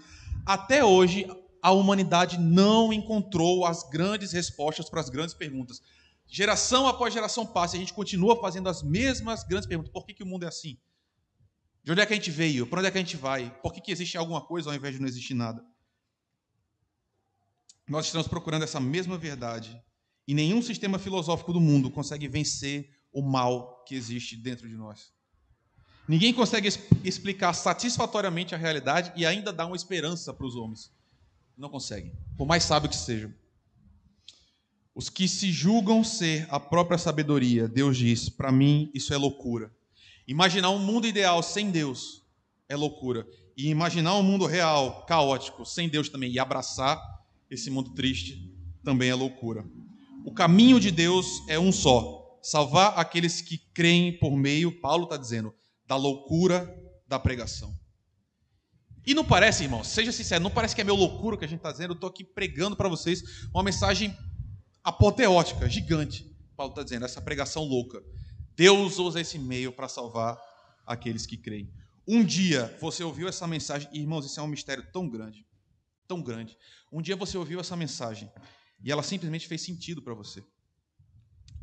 Até 0.46 0.84
hoje, 0.84 1.28
a 1.62 1.72
humanidade 1.72 2.38
não 2.38 2.94
encontrou 2.94 3.66
as 3.66 3.88
grandes 3.90 4.32
respostas 4.32 4.90
para 4.90 5.02
as 5.02 5.10
grandes 5.10 5.34
perguntas. 5.34 5.82
Geração 6.28 6.88
após 6.88 7.14
geração 7.14 7.46
passa 7.46 7.76
e 7.76 7.78
a 7.78 7.80
gente 7.80 7.94
continua 7.94 8.40
fazendo 8.40 8.68
as 8.68 8.84
mesmas 8.84 9.44
grandes 9.44 9.68
perguntas. 9.68 9.92
Por 9.92 10.06
que, 10.06 10.14
que 10.14 10.24
o 10.24 10.26
mundo 10.26 10.44
é 10.44 10.48
assim? 10.48 10.78
De 11.84 11.92
onde 11.92 12.02
é 12.02 12.06
que 12.06 12.14
a 12.14 12.16
gente 12.18 12.32
veio? 12.32 12.68
Para 12.68 12.80
onde 12.80 12.90
é 12.90 12.92
que 12.92 12.98
a 12.98 13.02
gente 13.02 13.16
vai? 13.16 13.50
Por 13.62 13.74
que, 13.74 13.80
que 13.80 13.92
existe 13.92 14.18
alguma 14.18 14.42
coisa 14.46 14.70
ao 14.70 14.76
invés 14.76 14.96
de 14.96 15.00
não 15.00 15.08
existir 15.08 15.34
nada? 15.34 15.66
Nós 17.88 18.06
estamos 18.06 18.28
procurando 18.28 18.64
essa 18.64 18.82
mesma 18.82 19.18
verdade 19.18 19.82
E 20.28 20.34
nenhum 20.34 20.62
sistema 20.62 21.00
filosófico 21.00 21.54
do 21.54 21.62
mundo 21.62 21.90
consegue 21.90 22.28
vencer 22.28 22.90
o 23.14 23.22
mal 23.22 23.86
que 23.86 23.96
existe 23.96 24.36
dentro 24.36 24.68
de 24.68 24.76
nós. 24.76 25.14
Ninguém 26.06 26.34
consegue 26.34 26.68
explicar 27.04 27.54
satisfatoriamente 27.54 28.54
a 28.54 28.58
realidade 28.58 29.14
e 29.16 29.26
ainda 29.26 29.54
dar 29.54 29.66
uma 29.66 29.76
esperança 29.76 30.34
para 30.34 30.46
os 30.46 30.56
homens. 30.56 30.92
Não 31.58 31.70
conseguem, 31.70 32.14
por 32.38 32.46
mais 32.46 32.64
sábio 32.64 32.90
que 32.90 32.96
sejam. 32.96 33.34
Os 34.94 35.10
que 35.10 35.28
se 35.28 35.52
julgam 35.52 36.04
ser 36.04 36.48
a 36.50 36.60
própria 36.60 36.98
sabedoria, 36.98 37.68
Deus 37.68 37.98
diz: 37.98 38.30
para 38.30 38.52
mim 38.52 38.92
isso 38.94 39.14
é 39.14 39.18
loucura. 39.18 39.72
Imaginar 40.28 40.70
um 40.70 40.80
mundo 40.80 41.08
ideal 41.08 41.42
sem 41.42 41.72
Deus 41.72 42.24
é 42.70 42.76
loucura. 42.76 43.28
E 43.56 43.70
imaginar 43.70 44.16
um 44.16 44.24
mundo 44.24 44.46
real, 44.46 45.04
caótico, 45.08 45.66
sem 45.66 45.90
Deus 45.90 46.10
também, 46.10 46.32
e 46.32 46.38
abraçar 46.38 47.02
esse 47.50 47.72
mundo 47.72 47.96
triste, 47.96 48.54
também 48.84 49.10
é 49.10 49.16
loucura. 49.16 49.66
O 50.24 50.32
caminho 50.32 50.80
de 50.80 50.92
Deus 50.92 51.44
é 51.48 51.58
um 51.58 51.72
só: 51.72 52.40
salvar 52.42 53.00
aqueles 53.00 53.42
que 53.42 53.58
creem 53.74 54.18
por 54.20 54.36
meio, 54.36 54.80
Paulo 54.80 55.06
está 55.06 55.18
dizendo, 55.18 55.56
da 55.88 55.96
loucura 55.96 56.72
da 57.08 57.18
pregação. 57.18 57.74
E 59.08 59.14
não 59.14 59.24
parece, 59.24 59.64
irmão, 59.64 59.86
seja 59.86 60.12
sincero, 60.12 60.44
não 60.44 60.52
parece 60.52 60.76
que 60.76 60.82
é 60.82 60.84
meu 60.84 60.94
loucura 60.94 61.38
o 61.38 61.40
que 61.40 61.46
a 61.46 61.48
gente 61.48 61.60
está 61.60 61.72
dizendo, 61.72 61.92
eu 61.92 61.96
estou 61.96 62.10
aqui 62.10 62.26
pregando 62.26 62.76
para 62.76 62.90
vocês 62.90 63.24
uma 63.54 63.64
mensagem 63.64 64.14
apoteótica, 64.84 65.70
gigante. 65.70 66.30
Paulo 66.58 66.74
está 66.74 66.84
dizendo, 66.84 67.06
essa 67.06 67.22
pregação 67.22 67.64
louca. 67.64 68.04
Deus 68.54 69.00
usa 69.00 69.22
esse 69.22 69.40
meio 69.40 69.72
para 69.72 69.88
salvar 69.88 70.38
aqueles 70.86 71.26
que 71.26 71.38
creem. 71.38 71.72
Um 72.06 72.22
dia 72.22 72.78
você 72.82 73.02
ouviu 73.02 73.30
essa 73.30 73.48
mensagem, 73.48 73.88
e, 73.94 74.02
irmãos, 74.02 74.26
isso 74.26 74.42
é 74.42 74.44
um 74.44 74.48
mistério 74.48 74.86
tão 74.92 75.08
grande, 75.08 75.46
tão 76.06 76.22
grande. 76.22 76.58
Um 76.92 77.02
dia 77.02 77.16
você 77.16 77.38
ouviu 77.38 77.62
essa 77.62 77.78
mensagem 77.78 78.30
e 78.84 78.92
ela 78.92 79.04
simplesmente 79.04 79.48
fez 79.48 79.62
sentido 79.62 80.02
para 80.02 80.14
você. 80.14 80.44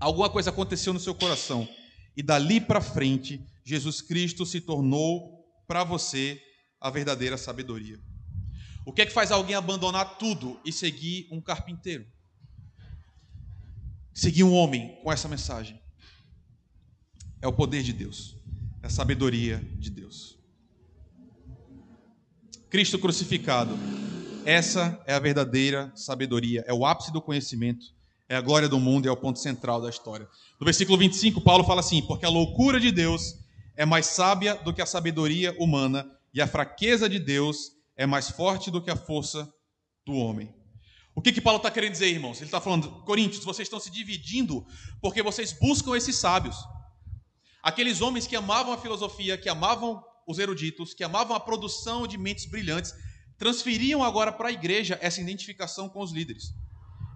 Alguma 0.01 0.31
coisa 0.31 0.49
aconteceu 0.49 0.95
no 0.95 1.01
seu 1.01 1.15
coração 1.15 1.69
e 2.17 2.23
dali 2.23 2.59
para 2.59 2.81
frente, 2.81 3.45
Jesus 3.63 4.01
Cristo 4.01 4.47
se 4.47 4.63
tornou 4.63 5.45
para 5.67 5.85
você 5.85 6.41
a 6.85 6.91
verdadeira 6.91 7.39
sabedoria. 7.39 7.99
O 8.85 8.93
que 8.93 9.01
é 9.01 9.07
que 9.07 9.13
faz 9.13 9.33
alguém 9.33 9.57
abandonar 9.57 10.19
tudo 10.19 10.61
e 10.67 10.71
seguir 10.71 11.27
um 11.31 11.41
carpinteiro? 11.41 12.07
Seguir 14.13 14.45
um 14.45 14.53
homem 14.53 15.01
com 15.03 15.11
essa 15.11 15.27
mensagem. 15.27 15.81
É 17.41 17.49
o 17.49 17.53
poder 17.55 17.83
de 17.83 17.95
Deus, 17.95 18.37
é 18.83 18.87
a 18.87 18.91
sabedoria 18.91 19.59
de 19.79 19.89
Deus. 19.89 20.39
Cristo 22.69 22.99
crucificado, 22.99 23.75
essa 24.45 25.03
é 25.07 25.15
a 25.15 25.19
verdadeira 25.19 25.91
sabedoria, 25.97 26.63
é 26.67 26.75
o 26.75 26.85
ápice 26.85 27.11
do 27.11 27.23
conhecimento 27.23 27.95
é 28.29 28.37
a 28.37 28.41
glória 28.41 28.69
do 28.69 28.81
mundo 28.81 29.07
é 29.07 29.11
o 29.11 29.17
ponto 29.17 29.39
central 29.39 29.81
da 29.81 29.89
história. 29.89 30.27
No 30.59 30.65
versículo 30.65 30.97
25, 30.99 31.41
Paulo 31.41 31.65
fala 31.65 31.81
assim: 31.81 32.03
Porque 32.03 32.25
a 32.25 32.31
loucura 32.31 32.81
de 32.81 32.91
Deus 32.91 33.39
é 33.77 33.85
mais 33.85 34.07
sábia 34.07 34.55
do 34.55 34.73
que 34.73 34.81
a 34.81 34.87
sabedoria 34.87 35.55
humana, 35.59 36.11
e 36.35 36.43
a 36.43 36.47
fraqueza 36.49 37.09
de 37.09 37.21
Deus 37.21 37.71
é 37.97 38.05
mais 38.05 38.29
forte 38.29 38.71
do 38.71 38.83
que 38.83 38.91
a 38.91 38.97
força 38.97 39.49
do 40.05 40.15
homem. 40.15 40.53
O 41.15 41.23
que, 41.23 41.33
que 41.33 41.41
Paulo 41.41 41.59
está 41.59 41.71
querendo 41.71 41.93
dizer, 41.93 42.09
irmãos? 42.09 42.39
Ele 42.39 42.47
está 42.47 42.61
falando, 42.61 42.91
Coríntios, 43.05 43.45
vocês 43.45 43.67
estão 43.67 43.79
se 43.79 43.91
dividindo 43.91 44.67
porque 45.01 45.23
vocês 45.23 45.53
buscam 45.53 45.97
esses 45.97 46.17
sábios. 46.17 46.57
Aqueles 47.63 48.01
homens 48.01 48.27
que 48.27 48.35
amavam 48.35 48.73
a 48.73 48.79
filosofia, 48.79 49.39
que 49.39 49.49
amavam 49.49 50.03
os 50.27 50.39
eruditos, 50.41 50.93
que 50.93 51.05
amavam 51.05 51.37
a 51.37 51.41
produção 51.41 52.07
de 52.07 52.19
mentes 52.19 52.47
brilhantes, 52.47 52.93
transferiam 53.39 54.03
agora 54.03 54.33
para 54.33 54.49
a 54.49 54.53
igreja 54.53 54.99
essa 55.01 55.21
identificação 55.21 55.89
com 55.89 56.01
os 56.01 56.11
líderes. 56.11 56.53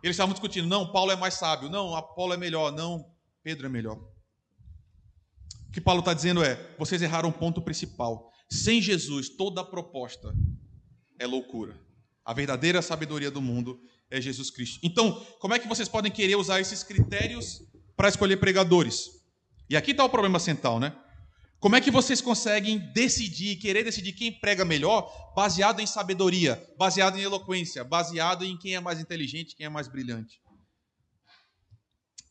Eles 0.02 0.14
estavam 0.14 0.32
discutindo, 0.32 0.68
não, 0.68 0.92
Paulo 0.92 1.10
é 1.10 1.16
mais 1.16 1.34
sábio, 1.34 1.68
não, 1.68 1.96
Apolo 1.96 2.34
é 2.34 2.36
melhor, 2.36 2.70
não, 2.70 3.04
Pedro 3.42 3.66
é 3.66 3.68
melhor. 3.68 3.96
O 5.68 5.72
que 5.72 5.80
Paulo 5.80 6.00
está 6.00 6.14
dizendo 6.14 6.42
é: 6.42 6.74
vocês 6.78 7.02
erraram 7.02 7.28
o 7.28 7.32
ponto 7.32 7.60
principal. 7.60 8.30
Sem 8.50 8.80
Jesus, 8.80 9.28
toda 9.28 9.64
proposta 9.64 10.34
é 11.18 11.26
loucura. 11.26 11.78
A 12.24 12.32
verdadeira 12.32 12.80
sabedoria 12.80 13.30
do 13.30 13.42
mundo 13.42 13.80
é 14.10 14.20
Jesus 14.20 14.50
Cristo. 14.50 14.78
Então, 14.82 15.14
como 15.38 15.54
é 15.54 15.58
que 15.58 15.68
vocês 15.68 15.88
podem 15.88 16.10
querer 16.10 16.36
usar 16.36 16.60
esses 16.60 16.82
critérios 16.82 17.62
para 17.96 18.08
escolher 18.08 18.38
pregadores? 18.38 19.10
E 19.68 19.76
aqui 19.76 19.90
está 19.90 20.04
o 20.04 20.08
problema 20.08 20.38
central, 20.38 20.80
né? 20.80 20.96
Como 21.60 21.74
é 21.74 21.80
que 21.80 21.90
vocês 21.90 22.20
conseguem 22.20 22.78
decidir, 22.92 23.56
querer 23.56 23.82
decidir 23.82 24.12
quem 24.12 24.32
prega 24.32 24.64
melhor, 24.64 25.12
baseado 25.34 25.80
em 25.80 25.86
sabedoria, 25.86 26.62
baseado 26.78 27.18
em 27.18 27.22
eloquência, 27.22 27.82
baseado 27.82 28.44
em 28.44 28.56
quem 28.56 28.76
é 28.76 28.80
mais 28.80 29.00
inteligente, 29.00 29.56
quem 29.56 29.66
é 29.66 29.68
mais 29.68 29.88
brilhante? 29.88 30.40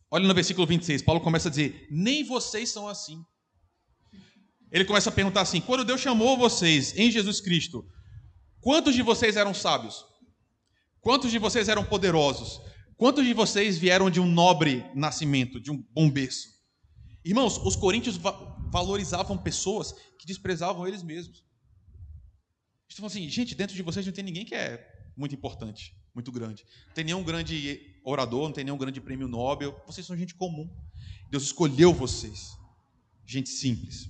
Olha 0.10 0.26
no 0.26 0.34
versículo 0.34 0.66
26, 0.66 1.02
Paulo 1.02 1.20
começa 1.20 1.50
a 1.50 1.52
dizer: 1.52 1.88
Nem 1.92 2.24
vocês 2.24 2.70
são 2.70 2.88
assim. 2.88 3.22
Ele 4.72 4.86
começa 4.86 5.10
a 5.10 5.14
perguntar 5.14 5.42
assim: 5.42 5.62
Quando 5.62 5.86
Deus 5.86 6.02
chamou 6.02 6.38
vocês 6.38 6.98
em 6.98 7.10
Jesus 7.12 7.40
Cristo, 7.40 7.86
quantos 8.62 8.96
de 8.96 9.02
vocês 9.02 9.36
eram 9.36 9.54
sábios? 9.54 10.06
Quantos 11.02 11.32
de 11.32 11.40
vocês 11.40 11.70
eram 11.70 11.86
poderosos? 11.86 12.60
Quantos 12.98 13.24
de 13.26 13.34
vocês 13.34 13.78
vieram 13.78 14.10
de 14.10 14.20
um 14.20 14.26
nobre 14.26 14.84
nascimento, 14.96 15.60
de 15.60 15.72
um 15.72 15.82
bom 15.94 16.10
berço? 16.10 16.48
Irmãos, 17.24 17.58
os 17.58 17.76
coríntios 17.76 18.18
valorizavam 18.72 19.38
pessoas 19.38 19.94
que 20.20 20.26
desprezavam 20.26 20.88
eles 20.88 21.04
mesmos. 21.04 21.44
Eles 22.88 22.98
falam 22.98 23.08
assim, 23.08 23.30
gente, 23.30 23.54
dentro 23.54 23.76
de 23.76 23.84
vocês 23.84 24.06
não 24.06 24.14
tem 24.14 24.24
ninguém 24.24 24.46
que 24.46 24.56
é 24.56 24.86
muito 25.16 25.36
importante, 25.36 25.94
muito 26.16 26.32
grande. 26.32 26.66
Não 26.88 26.94
tem 26.94 27.04
nenhum 27.04 27.24
grande 27.24 28.00
orador, 28.04 28.44
não 28.44 28.54
tem 28.54 28.64
nenhum 28.64 28.78
grande 28.78 29.00
prêmio 29.00 29.28
Nobel. 29.28 29.80
Vocês 29.86 30.08
são 30.08 30.18
gente 30.18 30.36
comum. 30.36 30.68
Deus 31.30 31.44
escolheu 31.44 31.94
vocês. 31.94 32.58
Gente 33.26 33.50
simples. 33.50 34.10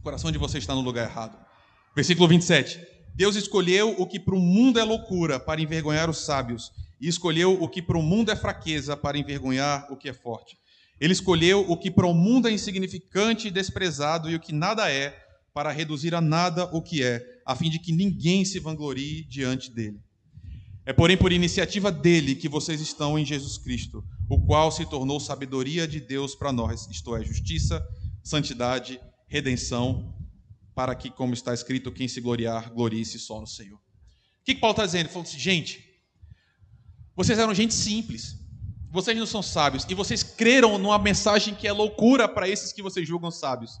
O 0.00 0.02
coração 0.02 0.32
de 0.32 0.38
vocês 0.38 0.64
está 0.64 0.74
no 0.74 0.80
lugar 0.80 1.10
errado. 1.10 1.38
Versículo 1.94 2.26
27. 2.26 2.80
Deus 3.14 3.36
escolheu 3.36 3.94
o 3.98 4.06
que 4.06 4.18
para 4.18 4.34
o 4.34 4.40
mundo 4.40 4.80
é 4.80 4.82
loucura 4.82 5.38
para 5.38 5.60
envergonhar 5.60 6.08
os 6.08 6.24
sábios, 6.24 6.72
e 6.98 7.06
escolheu 7.06 7.62
o 7.62 7.68
que 7.68 7.82
para 7.82 7.98
o 7.98 8.02
mundo 8.02 8.30
é 8.30 8.36
fraqueza 8.36 8.96
para 8.96 9.18
envergonhar 9.18 9.86
o 9.92 9.98
que 9.98 10.08
é 10.08 10.14
forte. 10.14 10.56
Ele 10.98 11.12
escolheu 11.12 11.70
o 11.70 11.76
que 11.76 11.90
para 11.90 12.06
o 12.06 12.14
mundo 12.14 12.48
é 12.48 12.50
insignificante 12.50 13.48
e 13.48 13.50
desprezado 13.50 14.30
e 14.30 14.34
o 14.34 14.40
que 14.40 14.54
nada 14.54 14.90
é, 14.90 15.14
para 15.52 15.70
reduzir 15.70 16.14
a 16.14 16.20
nada 16.22 16.64
o 16.74 16.80
que 16.80 17.02
é, 17.02 17.22
a 17.44 17.54
fim 17.54 17.68
de 17.68 17.78
que 17.78 17.92
ninguém 17.92 18.42
se 18.42 18.58
vanglorie 18.58 19.24
diante 19.24 19.70
dele. 19.70 20.00
É, 20.86 20.94
porém, 20.94 21.16
por 21.16 21.30
iniciativa 21.30 21.92
dele 21.92 22.34
que 22.34 22.48
vocês 22.48 22.80
estão 22.80 23.18
em 23.18 23.24
Jesus 23.26 23.58
Cristo, 23.58 24.02
o 24.30 24.40
qual 24.46 24.72
se 24.72 24.86
tornou 24.86 25.20
sabedoria 25.20 25.86
de 25.86 26.00
Deus 26.00 26.34
para 26.34 26.50
nós, 26.50 26.88
isto 26.90 27.14
é, 27.14 27.22
justiça, 27.22 27.86
santidade, 28.24 28.98
redenção, 29.30 30.12
para 30.74 30.94
que, 30.94 31.08
como 31.08 31.32
está 31.32 31.54
escrito, 31.54 31.92
quem 31.92 32.08
se 32.08 32.20
gloriar, 32.20 32.72
glorie-se 32.74 33.18
só 33.18 33.40
no 33.40 33.46
Senhor. 33.46 33.78
O 33.78 34.44
que, 34.44 34.56
Paulo 34.56 34.72
está 34.72 34.84
dizendo? 34.84 35.02
Ele 35.02 35.08
falou 35.08 35.22
assim, 35.22 35.38
gente, 35.38 35.84
vocês 37.14 37.38
eram 37.38 37.54
gente 37.54 37.72
simples, 37.72 38.36
vocês 38.90 39.16
não 39.16 39.26
são 39.26 39.40
sábios 39.40 39.86
e 39.88 39.94
vocês 39.94 40.24
creram 40.24 40.76
numa 40.78 40.98
mensagem 40.98 41.54
que 41.54 41.68
é 41.68 41.72
loucura 41.72 42.28
para 42.28 42.48
esses 42.48 42.72
que 42.72 42.82
vocês 42.82 43.06
julgam 43.06 43.30
sábios. 43.30 43.78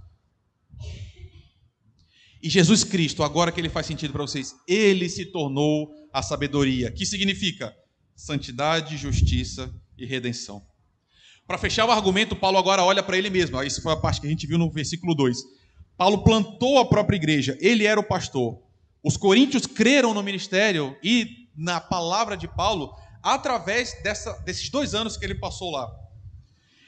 E 2.40 2.48
Jesus 2.48 2.84
Cristo, 2.84 3.24
agora 3.24 3.50
que 3.50 3.60
ele 3.60 3.68
faz 3.68 3.86
sentido 3.86 4.12
para 4.12 4.22
vocês, 4.22 4.54
ele 4.68 5.08
se 5.08 5.26
tornou 5.26 5.92
a 6.12 6.22
sabedoria, 6.22 6.92
que 6.92 7.04
significa 7.04 7.74
santidade, 8.14 8.96
justiça 8.96 9.74
e 9.98 10.06
redenção. 10.06 10.64
Para 11.50 11.58
fechar 11.58 11.84
o 11.84 11.90
argumento, 11.90 12.36
Paulo 12.36 12.58
agora 12.58 12.84
olha 12.84 13.02
para 13.02 13.18
ele 13.18 13.28
mesmo. 13.28 13.60
Isso 13.64 13.82
foi 13.82 13.92
a 13.92 13.96
parte 13.96 14.20
que 14.20 14.26
a 14.28 14.30
gente 14.30 14.46
viu 14.46 14.56
no 14.56 14.70
versículo 14.70 15.16
2. 15.16 15.36
Paulo 15.96 16.22
plantou 16.22 16.78
a 16.78 16.84
própria 16.84 17.16
igreja, 17.16 17.58
ele 17.60 17.86
era 17.86 17.98
o 17.98 18.04
pastor. 18.04 18.62
Os 19.02 19.16
coríntios 19.16 19.66
creram 19.66 20.14
no 20.14 20.22
ministério 20.22 20.96
e 21.02 21.48
na 21.56 21.80
palavra 21.80 22.36
de 22.36 22.46
Paulo 22.46 22.94
através 23.20 24.00
dessa, 24.04 24.32
desses 24.44 24.70
dois 24.70 24.94
anos 24.94 25.16
que 25.16 25.24
ele 25.24 25.34
passou 25.34 25.72
lá. 25.72 25.90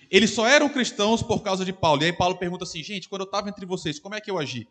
Eles 0.09 0.31
só 0.31 0.47
eram 0.47 0.69
cristãos 0.69 1.25
por 1.25 1.43
causa 1.43 1.65
de 1.65 1.73
Paulo. 1.73 2.01
E 2.01 2.05
aí 2.05 2.13
Paulo 2.13 2.39
pergunta 2.39 2.63
assim: 2.63 2.85
gente, 2.85 3.09
quando 3.09 3.23
eu 3.23 3.27
estava 3.27 3.49
entre 3.49 3.67
vocês, 3.67 3.99
como 3.99 4.15
é 4.15 4.21
que 4.21 4.31
eu 4.31 4.39
agi? 4.39 4.69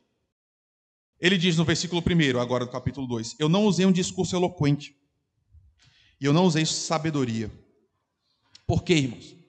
Ele 1.20 1.38
diz 1.38 1.58
no 1.58 1.66
versículo 1.66 2.02
1, 2.02 2.40
agora 2.40 2.64
do 2.64 2.72
capítulo 2.72 3.06
2: 3.08 3.36
Eu 3.38 3.50
não 3.50 3.66
usei 3.66 3.86
um 3.86 3.92
discurso 3.92 4.38
eloquente. 4.38 4.96
E 6.18 6.24
eu 6.24 6.32
não 6.32 6.46
usei 6.46 6.66
sabedoria. 6.66 7.52
Por 8.66 8.84
quê, 8.84 8.94
irmãos? 8.94 9.41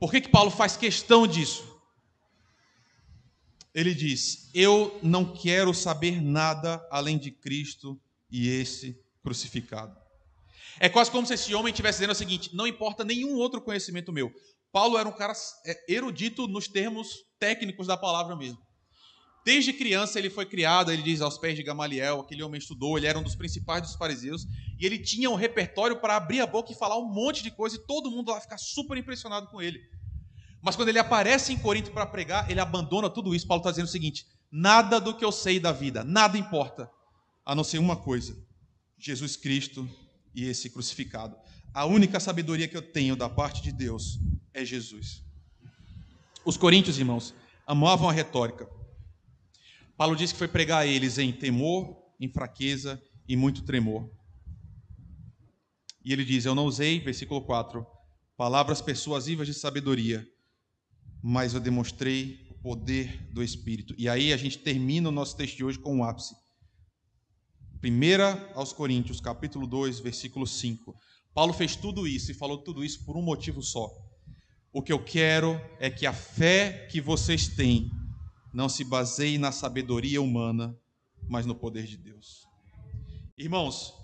Por 0.00 0.10
que, 0.10 0.22
que 0.22 0.30
Paulo 0.30 0.50
faz 0.50 0.78
questão 0.78 1.26
disso? 1.26 1.78
Ele 3.74 3.94
diz: 3.94 4.50
Eu 4.54 4.98
não 5.02 5.30
quero 5.30 5.74
saber 5.74 6.22
nada 6.22 6.84
além 6.90 7.18
de 7.18 7.30
Cristo 7.30 8.00
e 8.30 8.48
esse 8.48 8.98
crucificado. 9.22 9.94
É 10.80 10.88
quase 10.88 11.10
como 11.10 11.26
se 11.26 11.34
esse 11.34 11.54
homem 11.54 11.70
estivesse 11.70 11.98
dizendo 11.98 12.12
o 12.12 12.16
seguinte: 12.16 12.56
não 12.56 12.66
importa 12.66 13.04
nenhum 13.04 13.36
outro 13.36 13.60
conhecimento 13.60 14.10
meu. 14.10 14.32
Paulo 14.72 14.96
era 14.96 15.08
um 15.08 15.12
cara 15.12 15.34
é, 15.66 15.92
erudito 15.92 16.48
nos 16.48 16.66
termos 16.66 17.24
técnicos 17.38 17.86
da 17.86 17.96
palavra 17.96 18.34
mesmo. 18.34 18.58
Desde 19.44 19.72
criança 19.72 20.18
ele 20.18 20.28
foi 20.28 20.44
criado, 20.44 20.92
ele 20.92 21.02
diz, 21.02 21.20
aos 21.20 21.38
pés 21.38 21.56
de 21.56 21.62
Gamaliel, 21.62 22.20
aquele 22.20 22.42
homem 22.42 22.58
estudou, 22.58 22.98
ele 22.98 23.06
era 23.06 23.18
um 23.18 23.22
dos 23.22 23.34
principais 23.34 23.82
dos 23.82 23.94
fariseus, 23.94 24.46
e 24.78 24.84
ele 24.84 24.98
tinha 24.98 25.30
um 25.30 25.34
repertório 25.34 25.96
para 26.00 26.16
abrir 26.16 26.40
a 26.40 26.46
boca 26.46 26.72
e 26.72 26.74
falar 26.74 26.98
um 26.98 27.10
monte 27.10 27.42
de 27.42 27.50
coisa, 27.50 27.76
e 27.76 27.86
todo 27.86 28.10
mundo 28.10 28.30
lá 28.30 28.40
ficar 28.40 28.58
super 28.58 28.96
impressionado 28.98 29.46
com 29.48 29.62
ele. 29.62 29.80
Mas 30.62 30.76
quando 30.76 30.90
ele 30.90 30.98
aparece 30.98 31.52
em 31.52 31.58
Corinto 31.58 31.90
para 31.90 32.04
pregar, 32.06 32.50
ele 32.50 32.60
abandona 32.60 33.08
tudo 33.08 33.34
isso. 33.34 33.46
Paulo 33.46 33.60
está 33.60 33.70
dizendo 33.70 33.86
o 33.86 33.90
seguinte: 33.90 34.26
nada 34.52 35.00
do 35.00 35.14
que 35.14 35.24
eu 35.24 35.32
sei 35.32 35.58
da 35.58 35.72
vida, 35.72 36.04
nada 36.04 36.36
importa, 36.36 36.90
a 37.44 37.54
não 37.54 37.64
ser 37.64 37.78
uma 37.78 37.96
coisa: 37.96 38.36
Jesus 38.98 39.36
Cristo 39.36 39.88
e 40.34 40.44
esse 40.44 40.68
crucificado. 40.68 41.36
A 41.72 41.86
única 41.86 42.20
sabedoria 42.20 42.68
que 42.68 42.76
eu 42.76 42.82
tenho 42.82 43.16
da 43.16 43.28
parte 43.28 43.62
de 43.62 43.72
Deus 43.72 44.18
é 44.52 44.64
Jesus. 44.64 45.22
Os 46.44 46.56
coríntios, 46.56 46.98
irmãos, 46.98 47.34
amavam 47.66 48.08
a 48.08 48.12
retórica. 48.12 48.68
Paulo 50.00 50.16
diz 50.16 50.32
que 50.32 50.38
foi 50.38 50.48
pregar 50.48 50.80
a 50.80 50.86
eles 50.86 51.18
em 51.18 51.30
temor, 51.30 51.94
em 52.18 52.26
fraqueza 52.26 52.98
e 53.28 53.36
muito 53.36 53.64
tremor. 53.64 54.10
E 56.02 56.10
ele 56.10 56.24
diz: 56.24 56.46
Eu 56.46 56.54
não 56.54 56.64
usei, 56.64 56.98
versículo 57.00 57.42
4, 57.42 57.86
palavras 58.34 58.80
persuasivas 58.80 59.46
de 59.46 59.52
sabedoria, 59.52 60.26
mas 61.22 61.52
eu 61.52 61.60
demonstrei 61.60 62.46
o 62.48 62.54
poder 62.62 63.30
do 63.30 63.42
Espírito. 63.42 63.94
E 63.98 64.08
aí 64.08 64.32
a 64.32 64.38
gente 64.38 64.56
termina 64.60 65.10
o 65.10 65.12
nosso 65.12 65.36
texto 65.36 65.58
de 65.58 65.64
hoje 65.64 65.78
com 65.78 65.94
um 65.94 66.02
ápice. 66.02 66.34
1 67.84 68.58
aos 68.58 68.72
Coríntios, 68.72 69.20
capítulo 69.20 69.66
2, 69.66 70.00
versículo 70.00 70.46
5. 70.46 70.96
Paulo 71.34 71.52
fez 71.52 71.76
tudo 71.76 72.08
isso 72.08 72.30
e 72.30 72.34
falou 72.34 72.56
tudo 72.56 72.82
isso 72.82 73.04
por 73.04 73.18
um 73.18 73.22
motivo 73.22 73.62
só. 73.62 73.90
O 74.72 74.82
que 74.82 74.94
eu 74.94 75.04
quero 75.04 75.60
é 75.78 75.90
que 75.90 76.06
a 76.06 76.12
fé 76.14 76.88
que 76.90 77.02
vocês 77.02 77.48
têm 77.48 77.99
não 78.52 78.68
se 78.68 78.84
baseie 78.84 79.38
na 79.38 79.52
sabedoria 79.52 80.20
humana, 80.20 80.76
mas 81.28 81.46
no 81.46 81.54
poder 81.54 81.86
de 81.86 81.96
Deus. 81.96 82.46
Irmãos, 83.36 83.94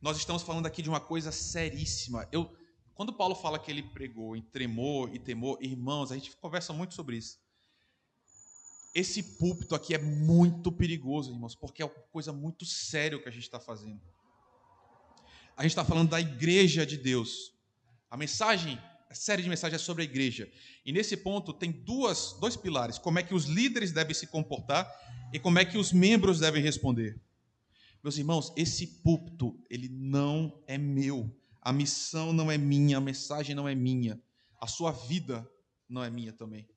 nós 0.00 0.16
estamos 0.16 0.42
falando 0.42 0.66
aqui 0.66 0.82
de 0.82 0.88
uma 0.88 1.00
coisa 1.00 1.30
seríssima. 1.30 2.26
Eu, 2.32 2.50
quando 2.94 3.12
Paulo 3.12 3.34
fala 3.34 3.58
que 3.58 3.70
ele 3.70 3.82
pregou 3.82 4.36
em 4.36 4.42
tremor 4.42 5.14
e 5.14 5.18
temor, 5.18 5.58
irmãos, 5.60 6.10
a 6.10 6.14
gente 6.14 6.34
conversa 6.36 6.72
muito 6.72 6.94
sobre 6.94 7.16
isso. 7.16 7.38
Esse 8.94 9.22
púlpito 9.22 9.74
aqui 9.74 9.94
é 9.94 9.98
muito 9.98 10.72
perigoso, 10.72 11.30
irmãos, 11.30 11.54
porque 11.54 11.82
é 11.82 11.84
uma 11.84 11.94
coisa 12.10 12.32
muito 12.32 12.64
séria 12.64 13.20
que 13.20 13.28
a 13.28 13.32
gente 13.32 13.42
está 13.42 13.60
fazendo. 13.60 14.00
A 15.56 15.62
gente 15.62 15.72
está 15.72 15.84
falando 15.84 16.10
da 16.10 16.20
igreja 16.20 16.86
de 16.86 16.96
Deus. 16.96 17.52
A 18.10 18.16
mensagem 18.16 18.80
série 19.14 19.42
de 19.42 19.48
mensagens 19.48 19.80
é 19.80 19.84
sobre 19.84 20.02
a 20.02 20.04
igreja. 20.04 20.50
E 20.84 20.92
nesse 20.92 21.16
ponto 21.16 21.52
tem 21.52 21.70
duas, 21.70 22.36
dois 22.40 22.56
pilares: 22.56 22.98
como 22.98 23.18
é 23.18 23.22
que 23.22 23.34
os 23.34 23.44
líderes 23.44 23.92
devem 23.92 24.14
se 24.14 24.26
comportar 24.26 24.88
e 25.32 25.38
como 25.38 25.58
é 25.58 25.64
que 25.64 25.78
os 25.78 25.92
membros 25.92 26.40
devem 26.40 26.62
responder. 26.62 27.20
Meus 28.02 28.16
irmãos, 28.16 28.52
esse 28.56 28.86
púlpito, 28.86 29.58
ele 29.68 29.88
não 29.88 30.62
é 30.66 30.78
meu. 30.78 31.34
A 31.60 31.72
missão 31.72 32.32
não 32.32 32.50
é 32.50 32.56
minha, 32.56 32.98
a 32.98 33.00
mensagem 33.00 33.54
não 33.54 33.68
é 33.68 33.74
minha. 33.74 34.20
A 34.60 34.66
sua 34.66 34.92
vida 34.92 35.48
não 35.88 36.02
é 36.02 36.10
minha 36.10 36.32
também. 36.32 36.68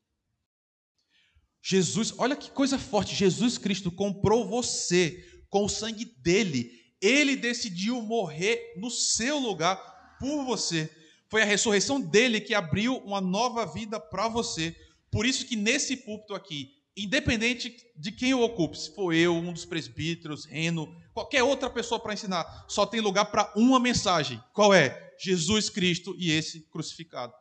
Jesus, 1.62 2.14
olha 2.18 2.36
que 2.36 2.50
coisa 2.50 2.80
forte. 2.80 3.16
Jesus 3.16 3.58
Cristo 3.58 3.92
comprou 3.92 4.48
você 4.48 5.44
com 5.50 5.66
o 5.66 5.70
sangue 5.70 6.06
dele. 6.06 6.72
Ele 7.00 7.36
decidiu 7.36 8.02
morrer 8.02 8.74
no 8.78 8.90
seu 8.90 9.38
lugar 9.38 9.78
por 10.20 10.44
você. 10.44 10.90
Foi 11.32 11.42
a 11.42 11.46
ressurreição 11.46 12.02
dele 12.02 12.42
que 12.42 12.54
abriu 12.54 12.98
uma 12.98 13.22
nova 13.22 13.66
vida 13.66 13.98
para 13.98 14.28
você. 14.28 14.76
Por 15.10 15.26
isso 15.26 15.46
que 15.46 15.56
nesse 15.56 15.96
púlpito 15.96 16.36
aqui, 16.36 16.74
independente 16.96 17.74
de 17.96 18.12
quem 18.12 18.34
o 18.34 18.42
ocupe, 18.42 18.78
se 18.78 18.94
for 18.94 19.14
eu, 19.14 19.34
um 19.34 19.54
dos 19.54 19.64
presbíteros, 19.64 20.44
Reno, 20.44 20.94
qualquer 21.14 21.42
outra 21.42 21.70
pessoa 21.70 22.02
para 22.02 22.14
ensinar, 22.14 22.66
só 22.68 22.86
tem 22.86 23.00
lugar 23.00 23.32
para 23.32 23.50
uma 23.56 23.80
mensagem. 23.80 24.44
Qual 24.54 24.74
é? 24.74 25.14
Jesus 25.18 25.70
Cristo 25.70 26.14
e 26.18 26.32
esse 26.32 26.68
crucificado. 26.70 27.34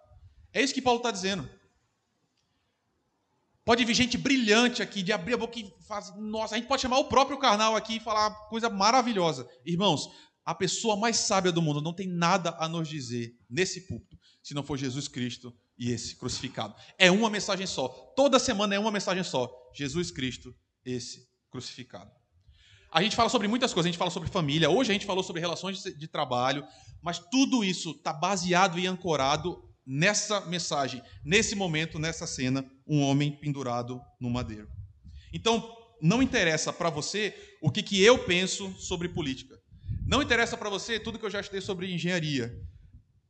É 0.52 0.62
isso 0.62 0.72
que 0.72 0.80
Paulo 0.80 1.00
está 1.00 1.10
dizendo. 1.10 1.50
Pode 3.64 3.84
vir 3.84 3.94
gente 3.94 4.16
brilhante 4.16 4.82
aqui, 4.82 5.02
de 5.02 5.12
abrir 5.12 5.34
a 5.34 5.36
boca 5.36 5.58
e 5.58 5.68
fazer. 5.86 6.16
Nossa, 6.16 6.54
a 6.54 6.58
gente 6.58 6.68
pode 6.68 6.82
chamar 6.82 6.98
o 6.98 7.08
próprio 7.08 7.38
carnal 7.38 7.74
aqui 7.74 7.96
e 7.96 8.00
falar 8.00 8.30
coisa 8.48 8.70
maravilhosa. 8.70 9.48
Irmãos, 9.64 10.08
a 10.44 10.54
pessoa 10.54 10.96
mais 10.96 11.16
sábia 11.16 11.52
do 11.52 11.62
mundo 11.62 11.80
não 11.80 11.92
tem 11.92 12.06
nada 12.06 12.56
a 12.58 12.68
nos 12.68 12.88
dizer 12.88 13.34
nesse 13.48 13.86
púlpito, 13.86 14.18
se 14.42 14.54
não 14.54 14.62
for 14.62 14.76
Jesus 14.76 15.06
Cristo 15.06 15.54
e 15.78 15.90
esse 15.90 16.16
crucificado. 16.16 16.74
É 16.98 17.10
uma 17.10 17.30
mensagem 17.30 17.66
só. 17.66 17.88
Toda 18.16 18.38
semana 18.38 18.74
é 18.74 18.78
uma 18.78 18.90
mensagem 18.90 19.22
só. 19.22 19.50
Jesus 19.74 20.10
Cristo, 20.10 20.54
esse 20.84 21.28
crucificado. 21.50 22.10
A 22.92 23.02
gente 23.02 23.14
fala 23.14 23.28
sobre 23.28 23.46
muitas 23.46 23.72
coisas, 23.72 23.88
a 23.88 23.92
gente 23.92 23.98
fala 23.98 24.10
sobre 24.10 24.28
família, 24.28 24.68
hoje 24.68 24.90
a 24.90 24.92
gente 24.92 25.06
falou 25.06 25.22
sobre 25.22 25.40
relações 25.40 25.80
de 25.82 26.08
trabalho, 26.08 26.66
mas 27.00 27.20
tudo 27.20 27.62
isso 27.62 27.92
está 27.92 28.12
baseado 28.12 28.78
e 28.80 28.86
ancorado 28.86 29.62
nessa 29.86 30.40
mensagem, 30.46 31.00
nesse 31.24 31.54
momento, 31.54 31.98
nessa 31.98 32.26
cena, 32.26 32.68
um 32.86 33.00
homem 33.00 33.30
pendurado 33.30 34.00
no 34.20 34.28
madeiro. 34.28 34.68
Então, 35.32 35.76
não 36.02 36.22
interessa 36.22 36.72
para 36.72 36.90
você 36.90 37.34
o 37.62 37.70
que, 37.70 37.82
que 37.82 38.02
eu 38.02 38.24
penso 38.24 38.74
sobre 38.78 39.08
política. 39.08 39.56
Não 40.10 40.20
interessa 40.20 40.56
para 40.56 40.68
você 40.68 40.98
tudo 40.98 41.20
que 41.20 41.24
eu 41.24 41.30
já 41.30 41.40
estudei 41.40 41.60
sobre 41.60 41.94
engenharia. 41.94 42.60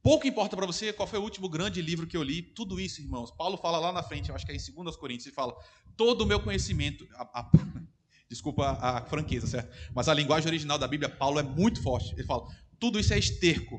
Pouco 0.02 0.26
importa 0.26 0.56
para 0.56 0.64
você 0.64 0.94
qual 0.94 1.06
foi 1.06 1.18
o 1.18 1.22
último 1.22 1.46
grande 1.46 1.82
livro 1.82 2.06
que 2.06 2.16
eu 2.16 2.22
li. 2.22 2.40
Tudo 2.40 2.80
isso, 2.80 3.02
irmãos. 3.02 3.30
Paulo 3.30 3.58
fala 3.58 3.78
lá 3.78 3.92
na 3.92 4.02
frente, 4.02 4.30
eu 4.30 4.34
acho 4.34 4.46
que 4.46 4.52
é 4.52 4.56
em 4.56 4.82
2 4.82 4.96
Coríntios, 4.96 5.26
ele 5.26 5.34
fala: 5.34 5.54
todo 5.94 6.22
o 6.22 6.26
meu 6.26 6.40
conhecimento. 6.40 7.06
A, 7.16 7.40
a, 7.40 7.50
desculpa 8.30 8.78
a 8.80 9.04
franqueza, 9.04 9.46
certo? 9.46 9.76
Mas 9.94 10.08
a 10.08 10.14
linguagem 10.14 10.48
original 10.48 10.78
da 10.78 10.88
Bíblia, 10.88 11.10
Paulo 11.10 11.38
é 11.38 11.42
muito 11.42 11.82
forte. 11.82 12.14
Ele 12.14 12.24
fala: 12.24 12.48
tudo 12.78 12.98
isso 12.98 13.12
é 13.12 13.18
esterco. 13.18 13.78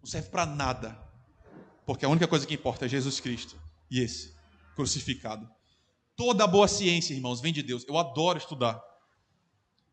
Não 0.00 0.06
serve 0.06 0.28
para 0.28 0.44
nada. 0.44 1.02
Porque 1.86 2.04
a 2.04 2.10
única 2.10 2.28
coisa 2.28 2.46
que 2.46 2.52
importa 2.52 2.84
é 2.84 2.88
Jesus 2.90 3.20
Cristo 3.20 3.58
e 3.90 4.00
esse 4.00 4.34
crucificado. 4.76 5.48
Toda 6.14 6.46
boa 6.46 6.68
ciência, 6.68 7.14
irmãos, 7.14 7.40
vem 7.40 7.54
de 7.54 7.62
Deus. 7.62 7.86
Eu 7.88 7.96
adoro 7.96 8.36
estudar. 8.36 8.78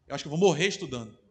Eu 0.06 0.16
acho 0.16 0.26
que 0.26 0.28
eu 0.28 0.38
vou 0.38 0.50
morrer 0.50 0.68
estudando. 0.68 1.24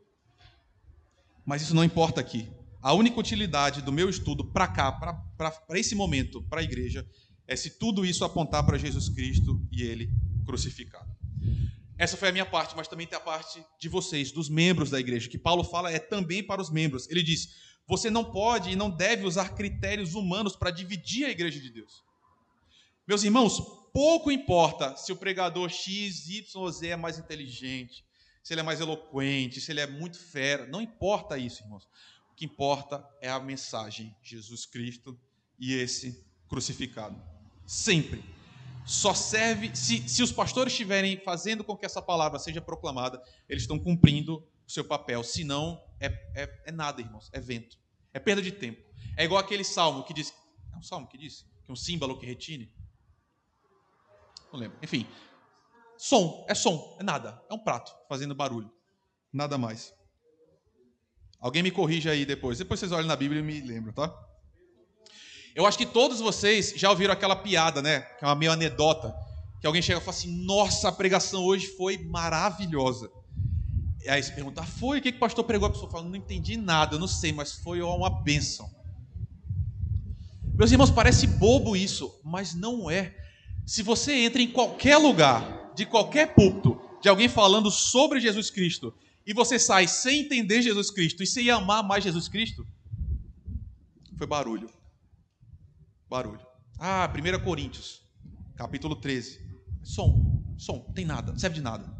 Mas 1.45 1.63
isso 1.63 1.75
não 1.75 1.85
importa 1.85 2.21
aqui. 2.21 2.49
A 2.81 2.93
única 2.93 3.19
utilidade 3.19 3.83
do 3.83 3.93
meu 3.93 4.09
estudo 4.11 4.45
para 4.45 4.67
cá, 4.67 4.93
para 4.93 5.79
esse 5.79 5.95
momento, 5.95 6.43
para 6.43 6.61
a 6.61 6.65
igreja, 6.65 7.07
é 7.47 7.57
se 7.57 7.79
tudo 7.79 8.05
isso 8.05 8.25
apontar 8.25 8.65
para 8.65 8.79
Jesus 8.79 9.09
Cristo 9.09 9.61
e 9.71 9.83
Ele 9.83 10.11
crucificado. 10.45 11.15
Essa 11.97 12.17
foi 12.17 12.29
a 12.29 12.33
minha 12.33 12.47
parte, 12.47 12.75
mas 12.77 12.89
também 12.89 13.07
tem 13.07 13.17
a 13.17 13.21
parte 13.21 13.65
de 13.79 13.89
vocês, 13.89 14.33
dos 14.33 14.49
membros 14.49 14.91
da 14.91 14.99
igreja, 14.99 15.29
que 15.29 15.39
Paulo 15.39 15.63
fala 15.63 15.91
é 15.91 15.99
também 15.99 16.43
para 16.43 16.61
os 16.61 16.71
membros. 16.71 17.09
Ele 17.09 17.23
diz: 17.23 17.55
você 17.87 18.11
não 18.11 18.25
pode 18.25 18.71
e 18.71 18.77
não 18.77 18.91
deve 18.91 19.25
usar 19.25 19.51
critérios 19.51 20.15
humanos 20.15 20.57
para 20.57 20.71
dividir 20.71 21.27
a 21.27 21.31
igreja 21.31 21.61
de 21.61 21.71
Deus. 21.71 22.03
Meus 23.07 23.23
irmãos, 23.23 23.61
pouco 23.93 24.31
importa 24.31 24.97
se 24.97 25.13
o 25.13 25.17
pregador 25.17 25.69
X, 25.69 26.29
Y 26.29 26.45
ou 26.55 26.71
Z 26.71 26.89
é 26.89 26.97
mais 26.97 27.19
inteligente, 27.19 28.05
se 28.45 28.53
ele 28.53 28.61
é 28.61 28.63
mais 28.63 28.79
eloquente, 28.79 29.59
se 29.59 29.73
ele 29.73 29.81
é 29.81 29.87
muito 29.87 30.19
fera. 30.19 30.67
Não 30.67 30.83
importa 30.83 31.39
isso, 31.39 31.63
irmãos. 31.63 31.89
O 32.31 32.35
que 32.35 32.45
importa 32.45 33.03
é 33.23 33.31
a 33.31 33.41
mensagem: 33.41 34.15
Jesus 34.23 34.67
Cristo 34.67 35.19
e 35.59 35.73
esse 35.73 36.23
crucificado. 36.47 37.21
Sempre. 37.67 38.23
Só 38.85 39.15
serve. 39.15 39.75
Se, 39.75 40.07
se 40.07 40.23
os 40.23 40.31
pastores 40.31 40.75
estiverem 40.75 41.19
fazendo 41.25 41.65
com 41.65 41.75
que 41.75 41.87
essa 41.87 42.03
palavra 42.03 42.39
seja 42.39 42.61
proclamada, 42.61 43.21
eles 43.49 43.63
estão 43.63 43.79
cumprindo 43.79 44.47
o 44.67 44.71
seu 44.71 44.85
papel. 44.85 45.25
Se 45.25 45.43
não, 45.43 45.83
é, 45.99 46.09
é, 46.35 46.63
é 46.67 46.71
nada, 46.71 47.01
irmãos. 47.01 47.31
É 47.33 47.41
vento. 47.41 47.79
É 48.13 48.21
perda 48.21 48.43
de 48.43 48.53
tempo. 48.53 48.83
É 49.17 49.25
igual 49.25 49.41
aquele 49.41 49.65
salmo 49.65 50.05
que 50.05 50.13
diz. 50.13 50.35
É 50.71 50.77
um 50.77 50.83
salmo 50.83 51.09
que 51.09 51.17
diz? 51.17 51.47
Que 51.65 51.71
é 51.71 51.73
um 51.73 51.77
símbolo 51.77 52.19
que 52.19 52.27
retine? 52.27 52.71
Não 54.53 54.61
lembro. 54.61 54.79
Enfim, 54.83 55.07
Som, 55.97 56.45
é 56.49 56.55
som, 56.55 56.97
é 57.01 57.03
nada. 57.03 57.41
É 57.51 57.55
um 57.55 57.59
prato 57.59 57.95
fazendo 58.09 58.35
barulho. 58.35 58.71
Nada 59.33 59.57
mais. 59.57 59.93
Alguém 61.41 61.63
me 61.63 61.71
corrija 61.71 62.11
aí 62.11 62.25
depois. 62.25 62.59
Depois 62.59 62.81
vocês 62.81 62.93
olham 62.93 63.07
na 63.07 63.17
Bíblia 63.17 63.41
e 63.41 63.45
me 63.45 63.61
lembram, 63.61 63.93
tá? 63.93 64.15
Eu 65.55 65.67
acho 65.67 65.79
que 65.79 65.87
todos 65.87 66.19
vocês 66.21 66.73
já 66.77 66.91
ouviram 66.91 67.13
aquela 67.13 67.37
piada, 67.37 67.81
né? 67.81 68.01
Que 68.01 68.25
é 68.25 68.29
uma 68.29 68.35
meio 68.35 68.51
anedota. 68.51 69.15
Que 69.61 69.67
alguém 69.67 69.83
chega 69.83 69.99
e 69.99 70.03
fala 70.03 70.17
assim: 70.17 70.45
Nossa, 70.45 70.89
a 70.89 70.93
pregação 70.93 71.45
hoje 71.45 71.69
foi 71.69 71.99
maravilhosa. 71.99 73.11
E 74.05 74.09
aí 74.09 74.23
você 74.23 74.33
pergunta: 74.33 74.63
ah, 74.63 74.67
Foi? 74.67 74.99
O 74.99 75.03
que, 75.03 75.13
que 75.13 75.19
o 75.19 75.21
pastor 75.21 75.45
pregou? 75.45 75.69
A 75.69 75.71
pessoa 75.71 75.91
fala: 75.91 76.05
Não 76.05 76.17
entendi 76.17 76.57
nada, 76.57 76.97
eu 76.97 76.99
não 76.99 77.07
sei, 77.07 77.33
mas 77.33 77.53
foi 77.53 77.81
uma 77.83 78.11
bênção. 78.11 78.69
Meus 80.55 80.71
irmãos, 80.73 80.91
parece 80.91 81.27
bobo 81.27 81.77
isso, 81.77 82.21
mas 82.25 82.55
não 82.55 82.91
é. 82.91 83.15
Se 83.67 83.83
você 83.83 84.13
entra 84.25 84.41
em 84.41 84.51
qualquer 84.51 84.97
lugar 84.97 85.64
de 85.75 85.87
qualquer 85.87 86.35
púlpito 86.35 86.81
de 87.01 87.09
alguém 87.09 87.29
falando 87.29 87.71
sobre 87.71 88.21
Jesus 88.21 88.51
Cristo 88.51 88.95
e 89.27 89.33
você 89.33 89.59
sai 89.59 89.89
sem 89.89 90.21
entender 90.23 90.63
Jesus 90.63 90.91
Cristo 90.91 91.23
e 91.23 91.27
sem 91.27 91.51
amar 91.51 91.83
mais 91.83 92.05
Jesus 92.05 92.29
Cristo, 92.29 92.67
foi 94.17 94.27
barulho. 94.27 94.71
Barulho. 96.09 96.47
Ah, 96.79 97.11
1 97.11 97.45
Coríntios, 97.45 98.03
capítulo 98.57 98.97
13. 98.97 99.41
Som. 99.83 100.43
Som, 100.57 100.81
tem 100.95 101.05
nada, 101.05 101.33
não 101.33 101.39
serve 101.39 101.57
de 101.57 101.63
nada. 101.63 101.93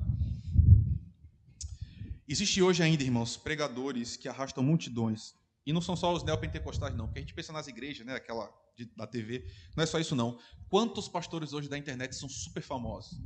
Existe 2.27 2.63
hoje 2.63 2.83
ainda, 2.83 3.03
irmãos, 3.03 3.37
pregadores 3.37 4.17
que 4.17 4.29
arrastam 4.29 4.63
multidões. 4.63 5.35
E 5.67 5.73
não 5.73 5.81
são 5.81 5.97
só 5.97 6.13
os 6.13 6.23
neopentecostais, 6.23 6.95
não. 6.95 7.07
Porque 7.07 7.19
a 7.19 7.23
gente 7.23 7.35
pensa 7.35 7.53
nas 7.53 7.67
igrejas, 7.67 8.07
né? 8.07 8.15
Aquela 8.15 8.51
de, 8.77 8.87
da 8.97 9.07
TV. 9.07 9.47
Não 9.77 9.83
é 9.83 9.87
só 9.87 9.99
isso, 9.99 10.15
não. 10.15 10.39
Quantos 10.69 11.09
pastores 11.09 11.53
hoje 11.53 11.69
da 11.69 11.79
internet 11.79 12.15
são 12.15 12.29
super 12.29 12.63
famosos? 12.63 13.19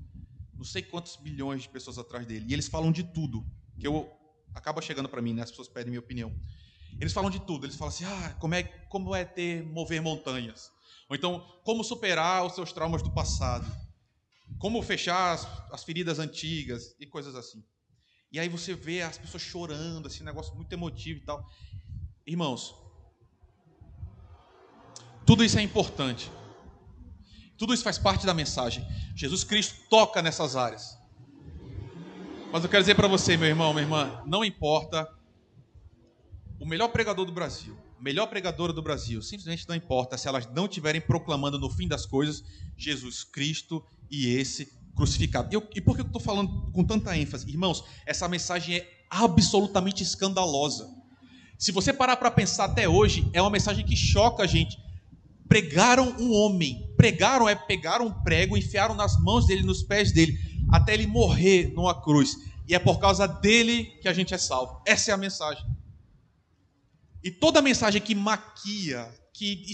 Não 0.59 0.65
sei 0.65 0.83
quantos 0.83 1.17
milhões 1.19 1.63
de 1.63 1.69
pessoas 1.69 1.99
atrás 1.99 2.27
dele. 2.27 2.45
E 2.49 2.53
eles 2.53 2.67
falam 2.67 2.91
de 2.91 3.05
tudo. 3.05 3.47
Que 3.79 3.87
eu 3.87 4.11
acaba 4.53 4.83
chegando 4.83 5.09
para 5.09 5.23
mim, 5.23 5.33
né? 5.33 5.43
As 5.43 5.51
pessoas 5.51 5.69
pedem 5.69 5.91
minha 5.91 6.01
opinião. 6.01 6.35
Eles 7.01 7.13
falam 7.13 7.31
de 7.31 7.39
tudo. 7.39 7.65
Eles 7.65 7.77
falam 7.77 7.95
assim: 7.95 8.05
ah, 8.05 8.37
como 8.41 8.55
é, 8.57 8.65
como 8.65 9.15
é 9.15 9.25
ter 9.25 9.63
mover 9.63 10.03
montanhas? 10.03 10.73
Ou 11.09 11.15
então, 11.15 11.41
como 11.65 11.85
superar 11.85 12.45
os 12.45 12.55
seus 12.55 12.73
traumas 12.73 13.03
do 13.03 13.11
passado? 13.13 13.71
Como 14.59 14.83
fechar 14.83 15.33
as, 15.33 15.47
as 15.73 15.85
feridas 15.85 16.19
antigas 16.19 16.97
e 16.99 17.07
coisas 17.07 17.37
assim. 17.37 17.65
E 18.33 18.41
aí 18.41 18.49
você 18.49 18.75
vê 18.75 19.01
as 19.01 19.17
pessoas 19.17 19.43
chorando, 19.43 20.09
um 20.09 20.25
negócio 20.25 20.55
muito 20.57 20.73
emotivo 20.73 21.21
e 21.21 21.25
tal. 21.25 21.49
Irmãos, 22.27 22.75
tudo 25.25 25.45
isso 25.45 25.59
é 25.59 25.63
importante. 25.63 26.31
Tudo 27.59 27.75
isso 27.75 27.83
faz 27.83 27.99
parte 27.99 28.25
da 28.25 28.33
mensagem. 28.33 28.87
Jesus 29.17 29.43
Cristo 29.43 29.75
toca 29.91 30.23
nessas 30.23 30.55
áreas. 30.55 30.97
Mas 32.53 32.63
eu 32.63 32.71
quero 32.71 32.83
dizer 32.83 32.95
para 32.95 33.09
você, 33.09 33.37
meu 33.37 33.49
irmão, 33.49 33.75
minha 33.75 33.85
irmã, 33.85 34.23
não 34.25 34.45
importa 34.45 35.07
o 36.59 36.65
melhor 36.65 36.89
pregador 36.89 37.27
do 37.27 37.33
Brasil, 37.33 37.77
a 37.99 38.03
melhor 38.03 38.27
pregadora 38.29 38.73
do 38.73 38.81
Brasil, 38.81 39.21
simplesmente 39.21 39.69
não 39.69 39.75
importa 39.75 40.17
se 40.17 40.29
elas 40.29 40.47
não 40.55 40.65
estiverem 40.65 41.01
proclamando 41.01 41.59
no 41.59 41.69
fim 41.69 41.87
das 41.87 42.07
coisas 42.07 42.43
Jesus 42.77 43.23
Cristo 43.25 43.85
e 44.11 44.29
esse 44.29 44.73
crucificado. 44.97 45.49
Eu, 45.53 45.69
e 45.75 45.81
por 45.81 45.95
que 45.95 46.03
eu 46.03 46.07
estou 46.07 46.21
falando 46.21 46.71
com 46.73 46.85
tanta 46.85 47.17
ênfase? 47.17 47.49
Irmãos, 47.49 47.85
essa 48.07 48.29
mensagem 48.29 48.77
é 48.77 49.05
absolutamente 49.11 50.03
escandalosa. 50.03 50.89
Se 51.59 51.73
você 51.73 51.93
parar 51.93 52.17
para 52.17 52.31
pensar 52.31 52.67
até 52.67 52.89
hoje, 52.89 53.29
é 53.33 53.43
uma 53.43 53.51
mensagem 53.51 53.85
que 53.85 53.97
choca 53.97 54.45
a 54.45 54.47
gente. 54.47 54.79
Pregaram 55.49 56.15
um 56.19 56.33
homem, 56.33 56.93
pregaram 56.97 57.49
é 57.49 57.55
pegaram 57.55 58.07
um 58.07 58.23
prego, 58.23 58.57
enfiaram 58.57 58.95
nas 58.95 59.17
mãos 59.23 59.47
dele, 59.47 59.63
nos 59.63 59.83
pés 59.83 60.13
dele, 60.13 60.39
até 60.71 60.95
ele 60.95 61.07
morrer 61.07 61.73
numa 61.75 62.01
cruz. 62.03 62.37
E 62.67 62.75
é 62.75 62.79
por 62.79 62.99
causa 62.99 63.27
dele 63.27 63.85
que 64.03 64.09
a 64.09 64.13
gente 64.13 64.35
é 64.35 64.39
salvo. 64.39 64.83
Essa 64.87 65.11
é 65.11 65.15
a 65.15 65.17
mensagem. 65.17 65.65
E 67.25 67.31
toda 67.31 67.63
mensagem 67.63 68.01
que 68.01 68.15
maquia, 68.15 69.11
que, 69.33 69.65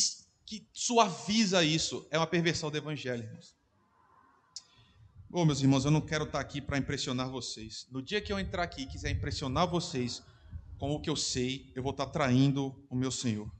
que 0.47 0.67
suaviza 0.73 1.65
isso, 1.65 2.07
é 2.11 2.17
uma 2.17 2.27
perversão 2.27 2.71
do 2.71 2.77
evangelho, 2.77 3.25
irmãos. 3.25 3.55
Oh, 5.31 5.45
meus 5.45 5.61
irmãos, 5.61 5.85
eu 5.85 5.91
não 5.91 6.01
quero 6.01 6.25
estar 6.25 6.39
aqui 6.39 6.61
para 6.61 6.79
impressionar 6.79 7.29
vocês. 7.29 7.89
No 7.91 8.01
dia 8.01 8.21
que 8.21 8.33
eu 8.33 8.39
entrar 8.39 8.63
aqui 8.63 8.83
e 8.83 8.87
quiser 8.87 9.11
impressionar 9.11 9.67
vocês, 9.67 10.23
com 10.79 10.93
o 10.93 11.01
que 11.01 11.11
eu 11.11 11.17
sei, 11.17 11.73
eu 11.75 11.83
vou 11.83 11.91
estar 11.91 12.07
traindo 12.07 12.73
o 12.89 12.95
meu 12.95 13.11
Senhor. 13.11 13.51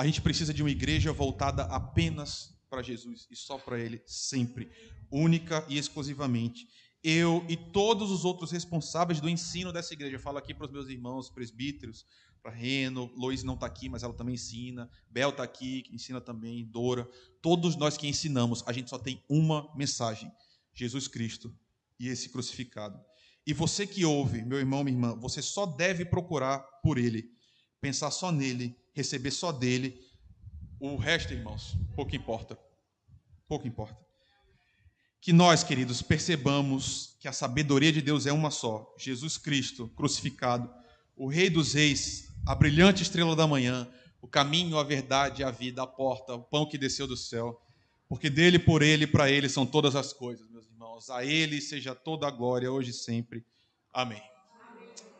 A 0.00 0.06
gente 0.06 0.22
precisa 0.22 0.54
de 0.54 0.62
uma 0.62 0.70
igreja 0.70 1.12
voltada 1.12 1.64
apenas 1.64 2.58
para 2.70 2.80
Jesus 2.80 3.28
e 3.30 3.36
só 3.36 3.58
para 3.58 3.78
Ele, 3.78 4.02
sempre, 4.06 4.72
única 5.12 5.62
e 5.68 5.76
exclusivamente. 5.76 6.66
Eu 7.04 7.44
e 7.50 7.54
todos 7.54 8.10
os 8.10 8.24
outros 8.24 8.50
responsáveis 8.50 9.20
do 9.20 9.28
ensino 9.28 9.70
dessa 9.70 9.92
igreja, 9.92 10.16
eu 10.16 10.20
falo 10.20 10.38
aqui 10.38 10.54
para 10.54 10.64
os 10.64 10.72
meus 10.72 10.88
irmãos 10.88 11.28
presbíteros, 11.28 12.06
para 12.42 12.50
Reno, 12.50 13.12
Lois 13.14 13.42
não 13.42 13.52
está 13.52 13.66
aqui, 13.66 13.90
mas 13.90 14.02
ela 14.02 14.14
também 14.14 14.36
ensina, 14.36 14.88
Bel 15.10 15.28
está 15.28 15.42
aqui, 15.42 15.82
que 15.82 15.94
ensina 15.94 16.18
também, 16.18 16.64
Dora, 16.64 17.06
todos 17.42 17.76
nós 17.76 17.98
que 17.98 18.08
ensinamos, 18.08 18.64
a 18.66 18.72
gente 18.72 18.88
só 18.88 18.98
tem 18.98 19.22
uma 19.28 19.70
mensagem: 19.76 20.32
Jesus 20.72 21.08
Cristo 21.08 21.54
e 21.98 22.08
esse 22.08 22.30
crucificado. 22.30 22.98
E 23.46 23.52
você 23.52 23.86
que 23.86 24.06
ouve, 24.06 24.46
meu 24.46 24.58
irmão, 24.58 24.82
minha 24.82 24.96
irmã, 24.96 25.14
você 25.14 25.42
só 25.42 25.66
deve 25.66 26.06
procurar 26.06 26.60
por 26.82 26.96
Ele, 26.96 27.30
pensar 27.82 28.10
só 28.10 28.32
nele, 28.32 28.79
receber 29.00 29.30
só 29.30 29.50
dele. 29.50 29.98
O 30.78 30.96
resto, 30.96 31.32
irmãos, 31.32 31.76
pouco 31.94 32.14
importa. 32.14 32.58
Pouco 33.48 33.66
importa. 33.66 33.98
Que 35.20 35.32
nós, 35.32 35.62
queridos, 35.62 36.00
percebamos 36.00 37.16
que 37.20 37.28
a 37.28 37.32
sabedoria 37.32 37.92
de 37.92 38.00
Deus 38.00 38.26
é 38.26 38.32
uma 38.32 38.50
só: 38.50 38.94
Jesus 38.98 39.36
Cristo 39.36 39.88
crucificado, 39.96 40.72
o 41.16 41.28
Rei 41.28 41.50
dos 41.50 41.74
Reis, 41.74 42.32
a 42.46 42.54
brilhante 42.54 43.02
estrela 43.02 43.36
da 43.36 43.46
manhã, 43.46 43.90
o 44.22 44.28
caminho, 44.28 44.78
a 44.78 44.84
verdade, 44.84 45.44
a 45.44 45.50
vida, 45.50 45.82
a 45.82 45.86
porta, 45.86 46.34
o 46.34 46.42
pão 46.42 46.68
que 46.68 46.78
desceu 46.78 47.06
do 47.06 47.16
céu. 47.16 47.60
Porque 48.08 48.28
dele, 48.28 48.58
por 48.58 48.82
ele 48.82 49.06
para 49.06 49.30
ele 49.30 49.48
são 49.48 49.64
todas 49.64 49.94
as 49.94 50.12
coisas, 50.12 50.48
meus 50.50 50.66
irmãos. 50.66 51.10
A 51.10 51.24
ele 51.24 51.60
seja 51.60 51.94
toda 51.94 52.26
a 52.26 52.30
glória, 52.30 52.70
hoje 52.70 52.90
e 52.90 52.94
sempre. 52.94 53.44
Amém. 53.92 54.22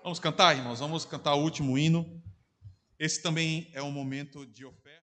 Vamos 0.03 0.19
cantar, 0.19 0.57
irmãos? 0.57 0.81
Vamos 0.81 1.05
cantar 1.05 1.35
o 1.35 1.43
último 1.43 1.77
hino. 1.79 2.21
Esse 3.01 3.23
também 3.23 3.67
é 3.73 3.83
um 3.83 3.91
momento 3.91 4.45
de 4.45 4.63
oferta. 4.67 4.89